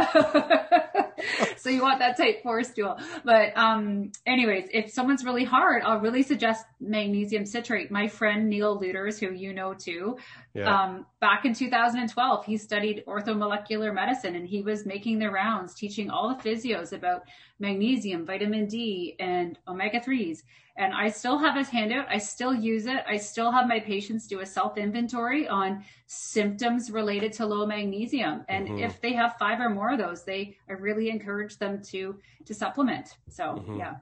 [1.58, 2.98] so you want that type four stool.
[3.26, 7.92] But um anyways, if someone's really hard, I'll really suggest magnesium citrate.
[7.92, 10.18] My friend Neil Luders, who you know too,
[10.54, 10.84] Yeah.
[10.84, 16.10] um, back in 2012, he studied orthomolecular medicine and he was making the rounds teaching
[16.10, 17.24] all the physios about
[17.60, 20.44] magnesium, vitamin D, and omega 3s.
[20.78, 22.06] And I still have his handout.
[22.10, 23.04] I still use it.
[23.08, 28.44] I still have my patients do a self inventory on symptoms related to low magnesium.
[28.50, 28.84] And Mhm.
[28.84, 32.54] if they have five or more of those, they I really encourage them to to
[32.54, 33.18] supplement.
[33.30, 33.80] So Mhm.
[33.80, 33.96] yeah.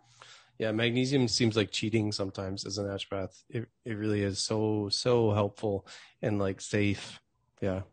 [0.59, 3.43] Yeah, magnesium seems like cheating sometimes as an naturopath.
[3.49, 5.87] It it really is so so helpful
[6.21, 7.19] and like safe.
[7.61, 7.83] Yeah,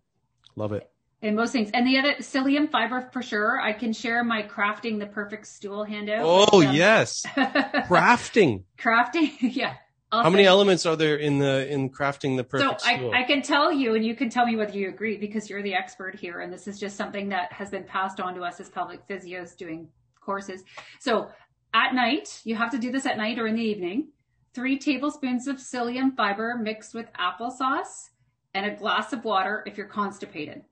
[0.57, 0.91] love it.
[1.23, 1.71] And most things.
[1.75, 3.61] And the other psyllium fiber for sure.
[3.61, 6.23] I can share my crafting the perfect stool handout.
[6.25, 8.65] Oh um, yes, crafting.
[8.79, 9.33] crafting.
[9.41, 9.75] yeah.
[10.13, 12.97] I'll How many send- elements are there in the in crafting the So perfect I,
[12.97, 13.13] stool?
[13.13, 15.75] I can tell you, and you can tell me whether you agree because you're the
[15.75, 18.71] expert here, and this is just something that has been passed on to us as
[18.71, 19.89] pelvic physios doing
[20.21, 20.65] courses.
[20.99, 21.29] So
[21.75, 24.09] at night, you have to do this at night or in the evening.
[24.53, 28.09] Three tablespoons of psyllium fiber mixed with applesauce
[28.53, 30.65] and a glass of water if you're constipated.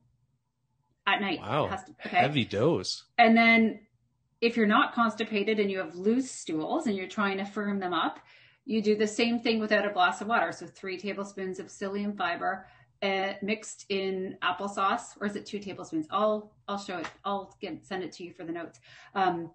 [1.15, 1.41] At night.
[1.41, 2.17] wow, to- okay?
[2.17, 3.05] heavy dose.
[3.17, 3.81] And then
[4.41, 7.93] if you're not constipated and you have loose stools and you're trying to firm them
[7.95, 8.21] up,
[8.65, 10.53] you do the same thing without a glass of water.
[10.53, 12.67] So three tablespoons of psyllium fiber
[13.03, 16.07] uh, mixed in applesauce, or is it two tablespoons?
[16.11, 17.07] I'll I'll show it.
[17.25, 18.81] I'll get, send it to you for the notes.
[19.15, 19.51] Um,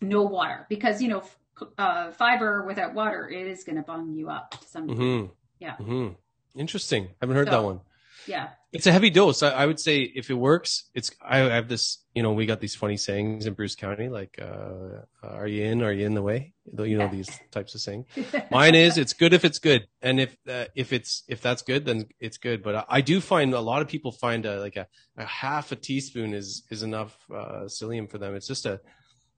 [0.00, 1.38] no water because you know f-
[1.78, 5.18] uh, fiber without water it is going to bung you up to some degree.
[5.20, 5.26] hmm
[5.58, 5.76] Yeah.
[5.76, 6.08] hmm
[6.54, 7.08] Interesting.
[7.20, 7.80] Haven't heard So- that one.
[8.26, 8.48] Yeah.
[8.76, 9.42] It's a heavy dose.
[9.42, 11.10] I, I would say if it works, it's.
[11.20, 11.98] I have this.
[12.14, 15.82] You know, we got these funny sayings in Bruce County, like, uh, "Are you in?
[15.82, 18.06] Are you in the way?" You know these types of sayings.
[18.50, 21.84] Mine is it's good if it's good, and if uh, if it's if that's good,
[21.84, 22.62] then it's good.
[22.62, 24.86] But I, I do find a lot of people find a, like a,
[25.16, 28.34] a half a teaspoon is is enough uh, psyllium for them.
[28.34, 28.80] It's just a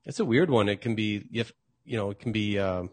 [0.04, 0.68] it's a weird one.
[0.68, 1.52] It can be if
[1.84, 2.90] you know it can be um,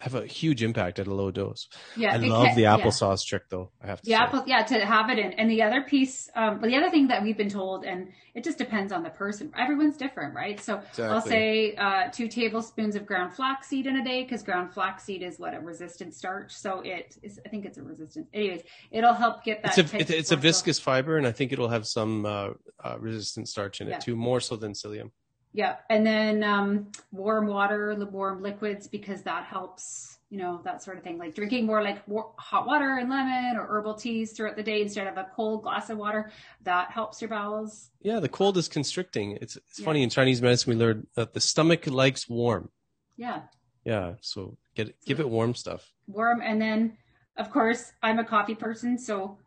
[0.00, 1.68] have a huge impact at a low dose.
[1.96, 2.14] yeah.
[2.14, 2.76] I love can- the yeah.
[2.76, 3.70] applesauce trick though.
[3.82, 4.14] I have to The say.
[4.16, 5.32] apple, yeah, to have it in.
[5.32, 8.58] And the other piece, um, the other thing that we've been told, and it just
[8.58, 9.52] depends on the person.
[9.58, 10.60] Everyone's different, right?
[10.60, 15.22] So I'll say uh, two tablespoons of ground flaxseed in a day because ground flaxseed
[15.24, 16.52] is what a resistant starch.
[16.54, 18.28] So it is, I think it's a resistant.
[18.32, 19.76] Anyways, it'll help get that.
[19.76, 22.50] It's a it's a viscous fiber, and I think it'll have some uh,
[22.84, 23.98] uh, resistant starch in it Yeah.
[23.98, 25.10] too, more so than psyllium.
[25.58, 30.14] Yeah, and then um, warm water, warm liquids because that helps.
[30.30, 32.04] You know that sort of thing, like drinking more like
[32.36, 35.90] hot water and lemon or herbal teas throughout the day instead of a cold glass
[35.90, 36.30] of water.
[36.62, 37.90] That helps your bowels.
[38.02, 39.38] Yeah, the cold is constricting.
[39.40, 39.86] It's it's Yeah.
[39.86, 42.70] funny in Chinese medicine we learned that the stomach likes warm.
[43.16, 43.40] Yeah,
[43.84, 45.90] Yeah, so get give it warm stuff.
[46.06, 46.96] warm and then
[47.36, 49.38] of course i'm a coffee person so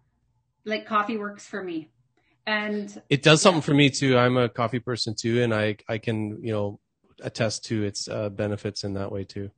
[0.65, 1.89] like coffee works for me
[2.51, 4.17] and It does something for me too.
[4.17, 6.79] I'm a coffee person too, and I I can you know
[7.21, 9.49] attest to its uh, benefits in that way too.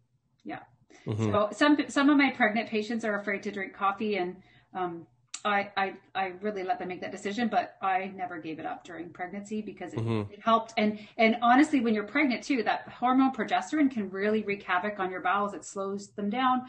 [0.43, 0.59] Yeah.
[1.07, 1.31] Mhm.
[1.31, 4.37] so some some of my pregnant patients are afraid to drink coffee and
[4.73, 5.05] um
[5.45, 8.85] I, I I really let them make that decision, but I never gave it up
[8.85, 10.31] during pregnancy because it, Mhm.
[10.31, 10.73] it helped.
[10.77, 15.11] And and honestly, when you're pregnant too, that hormone progesterone can really wreak havoc on
[15.11, 15.53] your bowels.
[15.53, 16.61] It slows them down.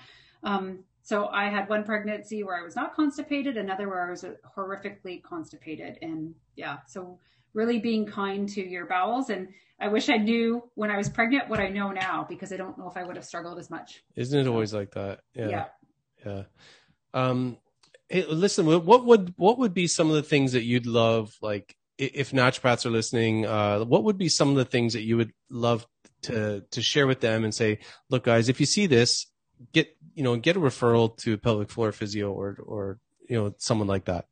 [0.42, 0.66] Um,
[1.04, 4.24] so I had one pregnancy where I was not constipated, another where I was
[4.56, 6.78] horrifically constipated, and yeah.
[6.86, 7.18] So
[7.52, 9.28] really being kind to your bowels.
[9.28, 9.48] And
[9.78, 12.78] I wish I knew when I was pregnant what I know now because I don't
[12.78, 14.02] know if I would have struggled as much.
[14.16, 15.20] Isn't it always like that?
[15.34, 15.48] Yeah.
[15.48, 15.64] Yeah.
[16.24, 16.42] Yeah.
[17.12, 17.58] Um,
[18.08, 21.76] hey, listen, what would what would be some of the things that you'd love, like
[21.98, 25.32] if naturopaths are listening, uh, what would be some of the things that you would
[25.50, 25.86] love
[26.22, 29.26] to to share with them and say, look, guys, if you see this,
[29.72, 32.98] get you know get a referral to a pelvic floor physio or or
[33.28, 34.26] you know someone like that.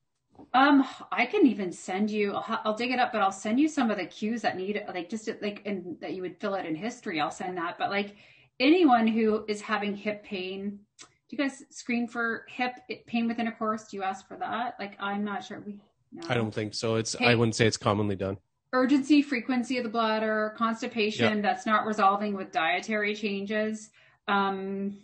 [0.55, 2.33] Um, I can even send you.
[2.35, 4.85] I'll, I'll dig it up, but I'll send you some of the cues that need,
[4.93, 7.21] like, just like, in that you would fill out in history.
[7.21, 7.79] I'll send that.
[7.79, 8.17] But like
[8.61, 12.73] anyone who is having hip pain, do you guys screen for hip
[13.07, 13.89] pain with intercourse?
[13.89, 14.75] Do you ask for that?
[14.79, 15.63] Like, I'm not sure.
[15.65, 15.79] We,
[16.13, 16.27] no.
[16.29, 16.97] I don't think so.
[16.97, 18.37] It's I wouldn't say it's commonly done.
[18.75, 21.43] urgency, frequency of the bladder, constipation Yeah.
[21.43, 23.91] that's not resolving with dietary changes.
[24.29, 24.99] Um,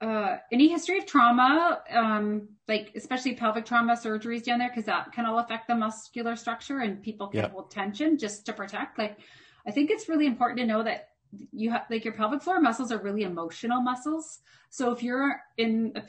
[0.00, 5.12] uh, any history of trauma, um, like especially pelvic trauma surgeries down there, because that
[5.12, 7.48] can all affect the muscular structure and people can Yeah.
[7.48, 8.98] hold tension just to protect.
[8.98, 9.18] Like,
[9.66, 11.10] I think it's really important to know that
[11.52, 14.40] you have like your pelvic floor muscles are really emotional muscles.
[14.70, 16.02] So if you're in a,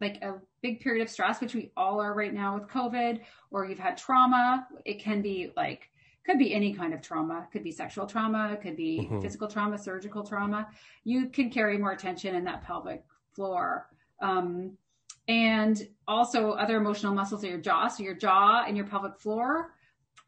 [0.00, 3.20] like a big period of stress, which we all are right now with COVID,
[3.50, 5.90] or you've had trauma, it can be like
[6.24, 7.42] could be any kind of trauma.
[7.46, 9.20] It could be sexual trauma, it could be Mhm.
[9.20, 10.68] physical trauma, surgical trauma.
[11.04, 13.88] You can carry more tension in that pelvic floor.
[14.20, 14.76] Um,
[15.28, 17.88] and also other emotional muscles are your jaw.
[17.88, 19.74] So your jaw and your pelvic floor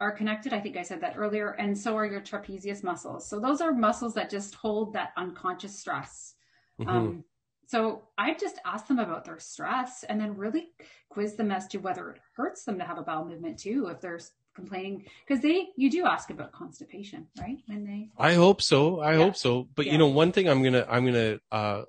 [0.00, 0.52] are connected.
[0.52, 1.50] I think I said that earlier.
[1.50, 3.28] And so are your trapezius muscles.
[3.28, 6.34] So those are muscles that just hold that unconscious stress.
[6.80, 6.88] Mhm.
[6.88, 7.24] Um,
[7.66, 10.72] so I just ask them about their stress and then really
[11.08, 14.00] quiz them as to whether it hurts them to have a bowel movement too, if
[14.00, 14.20] they're
[14.54, 17.58] complaining, because they, you do ask about constipation, right?
[17.66, 19.00] When they, I hope so.
[19.00, 19.24] I Yeah.
[19.24, 19.68] hope so.
[19.74, 19.92] But Yeah.
[19.92, 21.82] you know, one thing I'm gonna I'm gonna uh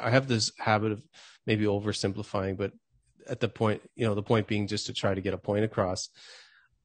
[0.00, 1.02] I have this habit of
[1.46, 2.72] maybe oversimplifying, but
[3.28, 5.64] at the point, you know, the point being just to try to get a point
[5.64, 6.08] across.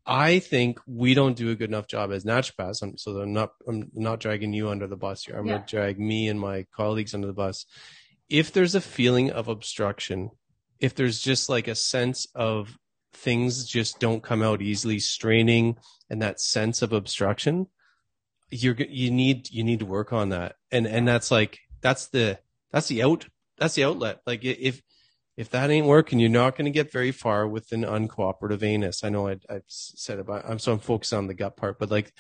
[0.06, 2.82] I think we don't do a good enough job as naturopaths.
[2.82, 5.38] I'm, so I'm not I'm not dragging you under the bus here.
[5.38, 5.56] I'm Yeah.
[5.56, 7.66] gonna drag me and my colleagues under the bus.
[8.30, 10.30] If there's a feeling of obstruction,
[10.80, 12.78] if there's just like a sense of
[13.14, 15.76] things just don't come out easily, straining,
[16.10, 17.68] and that sense of obstruction,
[18.50, 22.40] you're you need you need to work on that and and that's like that's the
[22.72, 24.20] that's the out that's the outlet.
[24.26, 24.82] Like if
[25.38, 29.04] if that ain't working you're not going to get very far with an uncooperative anus.
[29.04, 31.80] I know I, i've s- said about i'm so i'm focused on the gut part
[31.80, 32.12] but like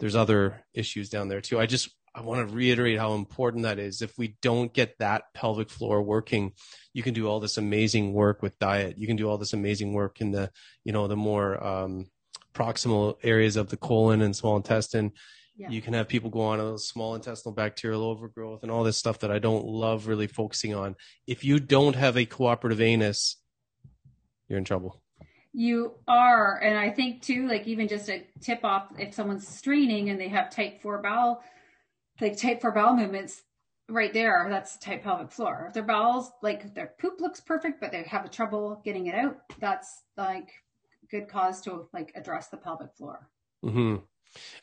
[0.00, 1.58] there's other issues down there too.
[1.58, 4.02] I just i want to reiterate how important that is.
[4.02, 6.52] If we don't get that pelvic floor working
[6.92, 8.98] you can do all this amazing work with diet.
[8.98, 10.50] You can do all this amazing work in the
[10.84, 12.06] you know the more um
[12.54, 15.12] proximal areas of the colon and small intestine
[15.56, 15.70] yeah.
[15.70, 19.20] you can have people go on a small intestinal bacterial overgrowth and all this stuff
[19.20, 20.96] that I don't love really focusing on.
[21.26, 23.36] If you don't have a cooperative anus,
[24.48, 25.00] you're in trouble.
[25.52, 30.10] You are, and I think too, like even just a tip off if someone's straining
[30.10, 31.42] and they have type four bowel,
[32.20, 33.42] like type four bowel movements,
[33.88, 35.66] right there, that's type pelvic floor.
[35.68, 39.38] If their bowels, like their poop looks perfect, but they have trouble getting it out,
[39.60, 40.50] that's like
[41.10, 43.28] good cause to like address the pelvic floor.
[43.62, 43.96] hmm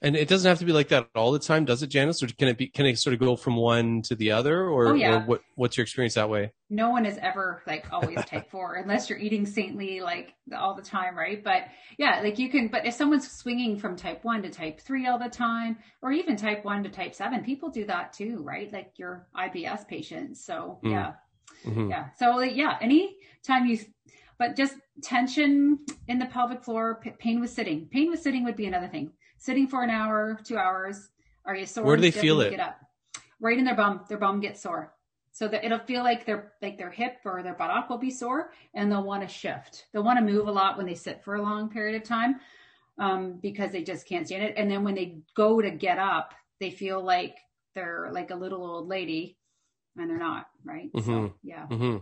[0.02, 2.22] And it doesn't have to be like that all the time, does it, Janice?
[2.24, 2.68] Or can it be?
[2.68, 5.18] Can it sort of go from one to the other, or, Oh, yeah.
[5.18, 5.42] or what?
[5.56, 6.52] What's your experience that way?
[6.74, 10.82] no one is ever like always type four unless you're eating saintly like all the
[10.82, 11.64] time right but
[11.98, 15.20] yeah like you can but if someone's swinging from type one to type three all
[15.20, 18.94] the time or even type one to type seven people do that too right like
[18.96, 20.92] your ibs patients so Mm.
[20.92, 21.12] yeah
[21.66, 23.78] hmm yeah so yeah anytime you
[24.40, 28.66] but just tension in the pelvic floor pain with sitting pain with sitting would be
[28.66, 29.12] another thing
[29.42, 31.10] sitting for an hour two hours.
[31.46, 31.84] Are you sore?
[31.84, 32.52] Where do they feel it?
[32.52, 32.80] get up.
[33.40, 34.06] Right in their bum.
[34.08, 34.94] Their bum gets sore.
[35.34, 38.52] So that it'll feel like their like their hip or their buttock will be sore
[38.74, 39.88] and they'll want to shift.
[39.92, 42.40] They'll want to move a lot when they sit for a long period of time
[43.00, 44.54] um, because they just can't stand it.
[44.58, 47.38] And then when they go to get up they feel like
[47.76, 49.38] they're like a little old lady
[49.98, 50.94] and they're not right?
[50.94, 51.10] Mm-hmm.
[51.10, 51.66] so yeah.
[51.66, 51.98] Hmm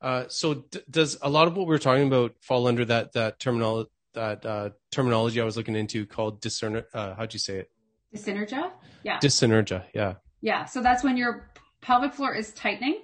[0.00, 3.38] Uh, so d- does a lot of what we're talking about fall under that that
[3.38, 6.82] terminal that uh, terminology I was looking into called discern?
[6.92, 7.70] Uh, how'd you say it?
[8.14, 8.70] Dyssynergia?
[9.02, 9.18] Yeah.
[9.18, 9.84] Dyssynergia.
[9.94, 10.14] Yeah.
[10.40, 10.64] yeah.
[10.64, 11.50] So that's when your
[11.80, 13.02] pelvic floor is tightening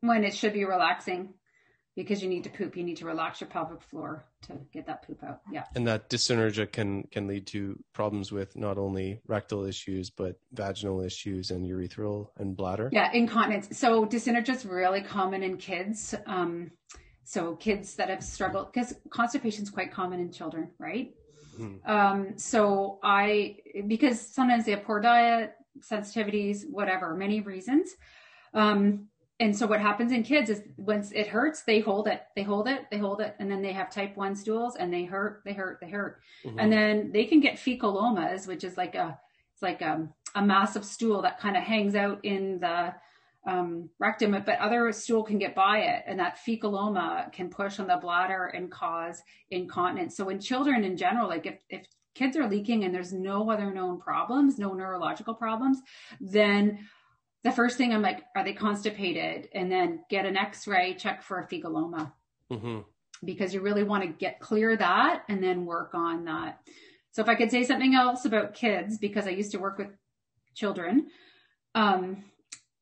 [0.00, 1.34] when it should be relaxing
[1.94, 2.76] because you need to poop.
[2.76, 5.40] You need to relax your pelvic floor to get that poop out.
[5.50, 5.64] Yeah.
[5.74, 11.00] and that dyssynergia can can lead to problems with not only rectal issues but vaginal
[11.00, 12.90] issues and urethral and bladder.
[12.92, 13.10] Yeah.
[13.12, 13.78] Incontinence.
[13.78, 16.14] So dyssynergia is really common in kids.
[16.26, 16.70] Um,
[17.26, 21.12] so kids that have struggled because constipation is quite common in children, right?
[21.58, 21.88] Mhm.
[21.88, 23.56] Um, so I,
[23.88, 27.96] because sometimes they have poor diet, sensitivities, whatever, many reasons.
[28.54, 29.08] Um,
[29.40, 32.68] and so what happens in kids is once it hurts, they hold it, they hold
[32.68, 35.52] it, they hold it, and then they have type one stools and they hurt, they
[35.52, 36.20] hurt, they hurt.
[36.44, 36.54] Mhm.
[36.58, 39.18] And then they can get fecalomas, which is like a,
[39.52, 42.94] it's like um, a massive stool that kind of hangs out in the
[43.46, 46.02] um, rectum, but other stool can get by it.
[46.06, 50.16] And that fecaloma can push on the bladder and cause incontinence.
[50.16, 53.72] So in children in general, like if, if kids are leaking and there's no other
[53.72, 55.78] known problems, no neurological problems,
[56.20, 56.88] then
[57.44, 59.48] the first thing I'm like, are they constipated?
[59.54, 62.12] And then get an x-ray, check for a fecaloma
[62.50, 62.84] Mhm.
[63.24, 66.60] because you really want to get clear that and then work on that.
[67.12, 69.88] So if I could say something else about kids, because I used to work with
[70.54, 71.10] children,
[71.74, 72.24] um,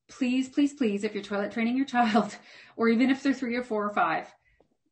[0.07, 2.35] please, please, please, if you're toilet training your child,
[2.77, 4.27] or even if they're three or four or five,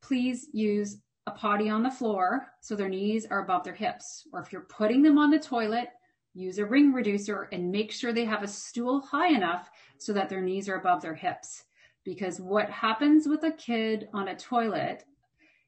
[0.02, 0.98] please use
[1.28, 4.28] a potty on the floor so their knees are above their hips.
[4.34, 5.90] Or if you're putting them on the toilet,
[6.34, 10.30] use a ring reducer and make sure they have a stool high enough so that
[10.30, 11.64] their knees are above their hips.
[12.04, 15.06] Because what happens with a kid on a toilet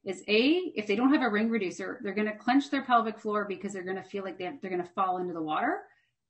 [0.06, 3.18] is a if they don't have a ring reducer they're going to clench their pelvic
[3.18, 5.80] floor because they're going to feel like they they're going to fall into the water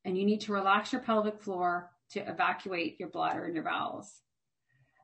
[0.03, 4.21] and you need to relax your pelvic floor to evacuate your bladder and your bowels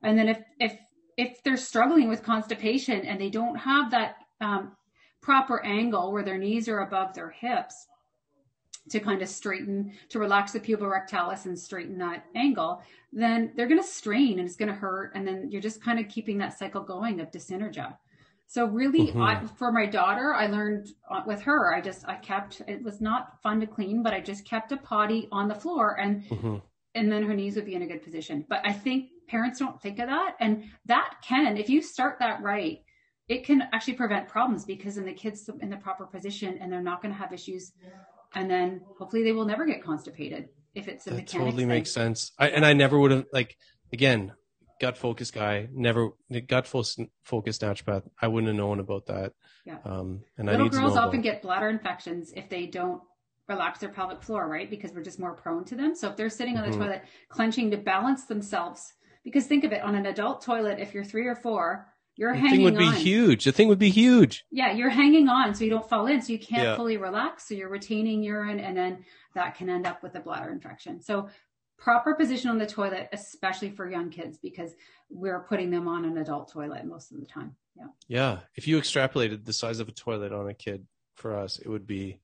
[0.03, 0.77] and then if if
[1.17, 4.75] if they're struggling with constipation and they don't have that um,
[5.21, 7.87] proper angle where their knees are above their hips
[8.89, 12.81] to kind of straighten to relax the puborectalis and straighten that angle
[13.13, 15.99] then they're going to strain and it's going to hurt and then you're just kind
[15.99, 17.95] of keeping that cycle going of dyssynergia
[18.53, 19.21] so really, Mhm.
[19.21, 21.73] I, for my daughter, I learned uh, with her.
[21.73, 24.77] I just I kept it was not fun to clean, but I just kept a
[24.77, 26.61] potty on the floor, and Mhm.
[26.95, 28.45] And then her knees would be in a good position.
[28.47, 32.41] But I think parents don't think of that, and that can, if you start that
[32.41, 32.79] right,
[33.27, 36.81] it can actually prevent problems because then the kids in the proper position, and they're
[36.81, 37.71] not going to have issues,
[38.35, 41.67] and then hopefully they will never get constipated if it's a That totally thing.
[41.67, 42.31] makes sense.
[42.37, 43.55] I, and I never would have like
[43.91, 44.33] again
[44.81, 45.69] gut focused guy.
[45.71, 46.09] Never
[46.47, 46.83] gut fo-
[47.23, 48.03] focused naturopath.
[48.21, 49.31] I wouldn't have known about that.
[49.65, 49.77] Yeah.
[49.85, 53.01] Um, and I Little need to girls often get bladder infections if they don't
[53.53, 54.69] relax their pelvic floor, right?
[54.69, 55.95] Because we're just more prone to them.
[55.95, 56.79] So if they're sitting on the Mhm.
[56.79, 58.93] toilet clenching to balance themselves,
[59.23, 62.39] because think of it on an adult toilet, if you're three or four, you're The
[62.39, 63.43] hanging thing would be huge.
[63.45, 64.45] The thing would be huge.
[64.51, 66.75] Yeah, you're hanging on so you don't fall in, so you can't Yeah.
[66.75, 67.47] fully relax.
[67.47, 71.01] So you're retaining urine, and then that can end up with a bladder infection.
[71.01, 71.29] So
[71.77, 74.75] proper position on the toilet, especially for young kids, because
[75.09, 77.55] we're putting them on an adult toilet most of the time.
[77.75, 77.87] Yeah.
[78.07, 78.39] Yeah.
[78.55, 80.85] If you extrapolated the size of a toilet on a kid
[81.15, 82.19] for us, it would be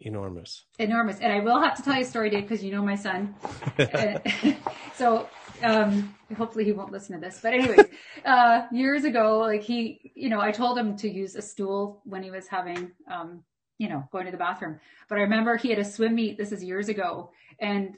[0.00, 0.64] enormous.
[0.78, 1.18] enormous.
[1.20, 3.34] And I will have to tell you a story, Dave, because you know my son.
[5.00, 5.30] So
[5.62, 7.40] um, hopefully he won't listen to this.
[7.42, 7.86] But anyways,
[8.26, 12.22] uh, years ago, like he, you know, I told him to use a stool when
[12.22, 13.42] he was having, um,
[13.78, 14.78] you know, going to the bathroom.
[15.08, 16.36] But I remember he had a swim meet.
[16.36, 17.96] This is years ago, and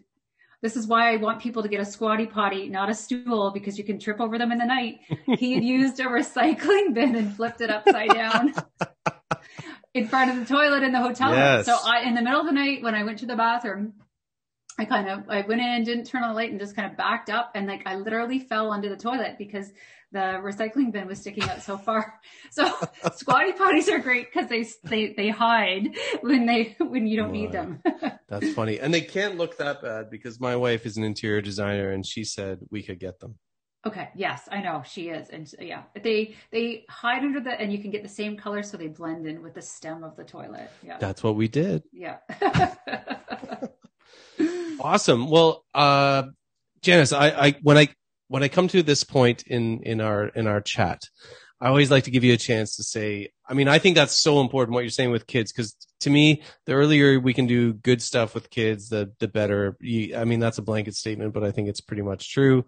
[0.60, 3.76] this is why I want people to get a squatty potty, not a stool, because
[3.76, 5.00] you can trip over them in the night.
[5.38, 8.54] He had used a recycling bin and flipped it upside down
[9.94, 11.38] in front of the toilet in the hotel room.
[11.38, 11.66] Yes.
[11.66, 13.94] So I, in the middle of the night, when I went to the bathroom,
[14.78, 16.96] I kind of I went in, didn't turn on the light, and just kind of
[16.96, 19.70] backed up, and like I literally fell under the toilet because
[20.12, 22.20] the recycling bin was sticking out so far.
[22.50, 22.70] So
[23.14, 27.50] squatty potties are great because they they they hide when they when you don't need
[27.50, 27.82] them.
[28.28, 28.78] That's funny.
[28.78, 32.24] And they can't look that bad because my wife is an interior designer and she
[32.24, 33.36] said we could get them.
[33.86, 37.78] Okay, yes, I know she is, and yeah, they they hide under the and you
[37.78, 40.70] can get the same color so they blend in with the stem of the toilet.
[40.82, 41.82] Yeah, That's what we did.
[41.92, 42.18] yeah.
[44.82, 45.28] Awesome.
[45.28, 46.24] Well, uh,
[46.82, 47.88] Janice, I, I, when I,
[48.28, 51.02] when I come to this point in, in our, in our chat,
[51.60, 54.20] I always like to give you a chance to say, I mean, I think that's
[54.20, 55.52] so important what you're saying with kids.
[55.52, 59.76] Cause to me, the earlier we can do good stuff with kids, the, the better.
[59.80, 62.64] You, I mean, that's a blanket statement, but I think it's pretty much true.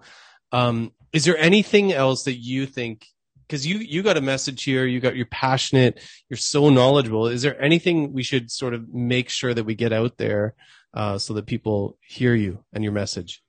[0.52, 3.06] Um, is there anything else that you think
[3.46, 7.42] because you you got a message here you got you're passionate you're so knowledgeable is
[7.42, 10.54] there anything we should sort of make sure that we get out there
[10.94, 13.42] uh, so that people hear you and your message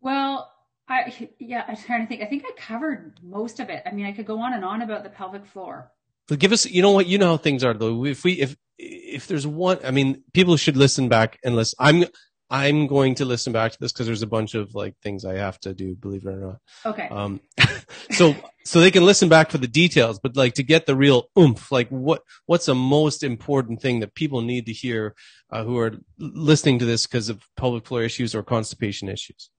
[0.00, 0.50] Well,
[0.88, 2.22] I yeah, I'm trying to think.
[2.22, 3.82] I think I covered most of it.
[3.84, 5.90] I mean, I could go on and on about the pelvic floor.
[6.28, 8.56] but give us you know what you know how things are though if we if
[8.78, 12.04] if there's one i mean people should listen back and listen i'm
[12.50, 15.34] i'm going to listen back to this because there's a bunch of like things i
[15.34, 17.08] have to do believe it or not Okay.
[17.08, 17.40] Um,
[18.10, 18.34] so
[18.64, 21.72] so they can listen back for the details, but like to get the real oomph,
[21.72, 25.14] like what what's the most important thing that people need to hear
[25.50, 29.50] uh, who are listening to this because of pelvic floor issues or constipation issues?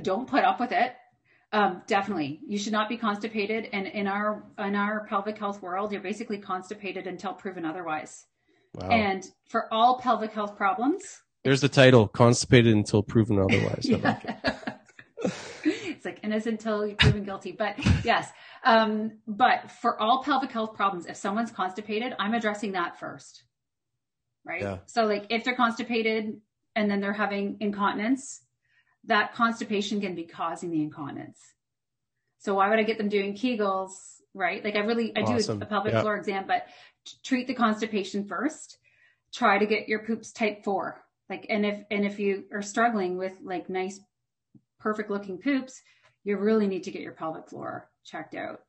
[0.00, 0.94] Don't put up with it.
[1.50, 3.68] Um, definitely, you should not be constipated.
[3.72, 8.26] And in our in our pelvic health world, you're basically constipated until proven otherwise.
[8.74, 8.90] Wow.
[8.90, 13.88] And for all pelvic health problems, There's the title: constipated until proven otherwise.
[13.90, 14.36] I like it.
[15.64, 17.52] it's like innocent until you're proven guilty.
[17.52, 18.28] But yes,
[18.64, 23.44] um, but for all pelvic health problems, if someone's constipated, I'm addressing that first,
[24.44, 24.60] right?
[24.60, 24.78] Yeah.
[24.84, 26.38] So like if they're constipated
[26.76, 28.42] and then they're having incontinence,
[29.04, 31.40] that constipation can be causing the incontinence.
[32.40, 33.92] So why would I get them doing Kegels,
[34.34, 34.62] right?
[34.62, 35.60] Like I really, I Awesome.
[35.60, 36.02] do a pelvic Yeah.
[36.02, 36.66] floor exam, but
[37.24, 38.76] treat the constipation first.
[39.32, 41.02] Try to get your poops type four.
[41.28, 44.00] Like, and if, and if you are struggling with like nice,
[44.80, 45.80] perfect looking poops,
[46.24, 48.60] you really need to get your pelvic floor checked out.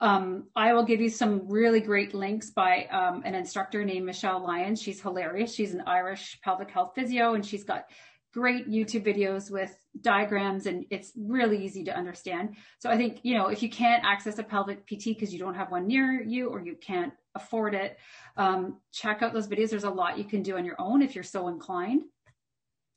[0.00, 4.42] Um, I will give you some really great links by um, an instructor named Michelle
[4.42, 4.82] Lyons.
[4.82, 5.54] She's hilarious.
[5.54, 7.86] She's an Irish pelvic health physio, and she's got
[8.32, 12.56] great YouTube videos with diagrams, and it's really easy to understand.
[12.78, 15.54] So I think you know if you can't access a pelvic PT because you don't
[15.54, 17.98] have one near you or you can't afford it,
[18.36, 19.70] um, check out those videos.
[19.70, 22.02] There's a lot you can do on your own if you're so inclined.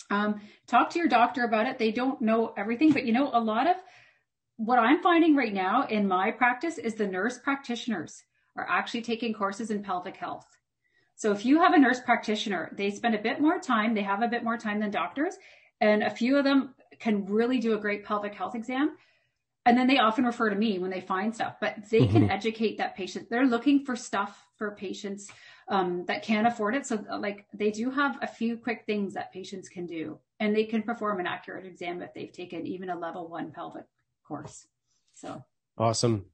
[0.09, 1.77] Um, talk to your doctor about it.
[1.77, 3.75] They don't know everything, but you know a lot of
[4.57, 8.23] what I'm finding right now in my practice is the nurse practitioners
[8.55, 10.45] are actually taking courses in pelvic health.
[11.15, 14.21] So if you have a nurse practitioner, they spend a bit more time, they have
[14.21, 15.35] a bit more time than doctors,
[15.79, 18.97] and a few of them can really do a great pelvic health exam.
[19.65, 22.77] And then they often refer to me when they find stuff, but they can educate
[22.77, 23.29] that patient.
[23.29, 25.29] They're looking for stuff for patients
[25.67, 26.85] um, that can't afford it.
[26.85, 30.63] So, like, they do have a few quick things that patients can do, and they
[30.63, 33.83] can perform an accurate exam if they've taken even a level one pelvic
[34.25, 34.67] course.
[35.13, 35.43] So,
[35.77, 36.25] Awesome.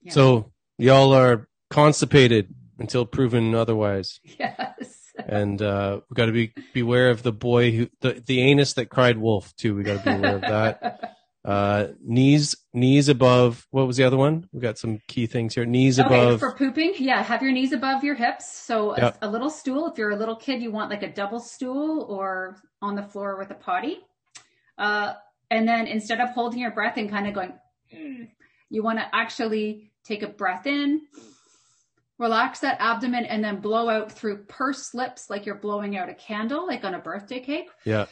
[0.00, 0.12] yeah.
[0.12, 4.18] So y'all are constipated until proven otherwise.
[4.38, 5.01] yes.
[5.26, 8.86] And uh, we got to be beware of the boy who the, the anus that
[8.86, 9.74] cried wolf too.
[9.74, 11.14] We got to be aware of that.
[11.44, 13.66] Uh, knees knees above.
[13.72, 14.48] What was the other one?
[14.52, 15.64] We got some key things here.
[15.64, 16.38] Knees Okay, above.
[16.38, 18.46] for pooping, yeah, have your knees above your hips.
[18.52, 19.88] So a- a, little stool.
[19.88, 23.36] If you're a little kid, you want like a double stool or on the floor
[23.38, 23.98] with a potty.
[24.78, 25.14] Uh,
[25.50, 27.54] and then instead of holding your breath and kind of going,
[27.92, 28.28] "Mm,"
[28.70, 31.00] you want to actually take a breath in,
[32.22, 36.14] relax that abdomen, and then blow out through pursed lips like you're blowing out a
[36.14, 37.68] candle, like on a birthday cake.
[37.84, 38.06] yeah.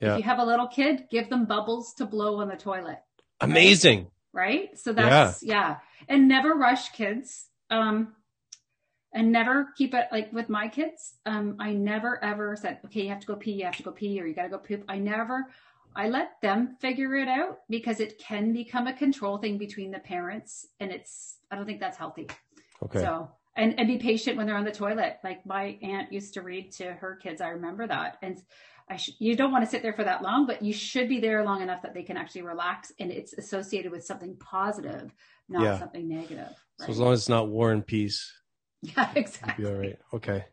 [0.00, 0.12] Yeah.
[0.12, 2.98] If you have a little kid, give them bubbles to blow on the toilet.
[3.40, 4.08] Amazing.
[4.32, 4.78] right?
[4.78, 5.76] So that's yeah.
[6.08, 7.46] And never rush kids.
[7.70, 8.12] Um
[9.14, 11.14] and never keep it like with my kids.
[11.24, 13.90] Um I never ever said, okay, you have to go pee, you have to go
[13.90, 14.84] pee, or you gotta go poop.
[14.88, 15.46] I never
[15.94, 19.98] I let them figure it out because it can become a control thing between the
[19.98, 22.28] parents and it's I don't think that's healthy.
[22.84, 23.00] Okay.
[23.00, 25.16] So and, and be patient when they're on the toilet.
[25.24, 27.40] Like my aunt used to read to her kids.
[27.40, 28.18] I remember that.
[28.22, 28.38] And
[28.88, 31.20] I sh- you don't want to sit there for that long, but you should be
[31.20, 35.10] there long enough that they can actually relax and it's associated with something positive,
[35.48, 35.78] not Yeah.
[35.78, 36.52] something negative.
[36.80, 38.30] So as long as it's not War and Peace,
[38.82, 39.64] yeah, exactly.
[39.64, 39.98] all right.
[40.12, 40.44] Okay.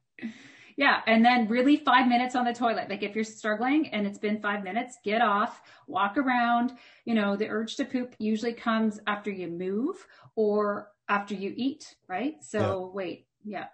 [0.77, 1.01] Yeah.
[1.05, 2.89] And then really five minutes on the toilet.
[2.89, 6.71] Like if you're struggling and it's been five minutes, get off, walk around.
[7.05, 11.95] You know, the urge to poop usually comes after you move or after you eat,
[12.07, 12.35] right?
[12.41, 13.67] So wait, yeah.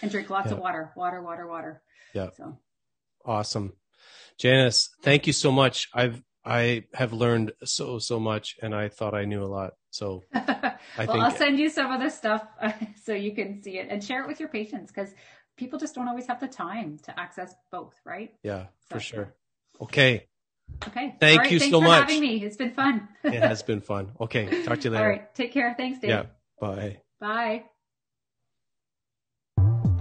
[0.00, 1.82] And drink lots of water, water, water, water.
[2.14, 2.30] Yeah.
[2.36, 2.58] So
[3.24, 3.74] Awesome.
[4.38, 5.88] Janice, thank you so much.
[5.94, 9.74] I've I have learned so so much and I thought I knew a lot.
[9.90, 12.46] So well, think- I'll send you some of this stuff
[13.04, 15.14] so you can see it and share it with your patients because
[15.56, 18.34] people just don't always have the time to access both, right?
[18.42, 19.34] yeah, for sure.
[19.80, 20.26] Okay.
[20.88, 21.14] Okay.
[21.20, 22.00] Thank right, you so for much.
[22.00, 22.42] having me.
[22.42, 23.08] It's been fun.
[23.22, 24.12] It has been fun.
[24.20, 24.64] Okay.
[24.64, 25.04] Talk to you later.
[25.04, 25.34] All right.
[25.34, 25.74] Take care.
[25.76, 26.10] Thanks, Dave.
[26.10, 26.24] Yeah.
[26.62, 27.02] Bye.
[27.20, 27.64] Bye.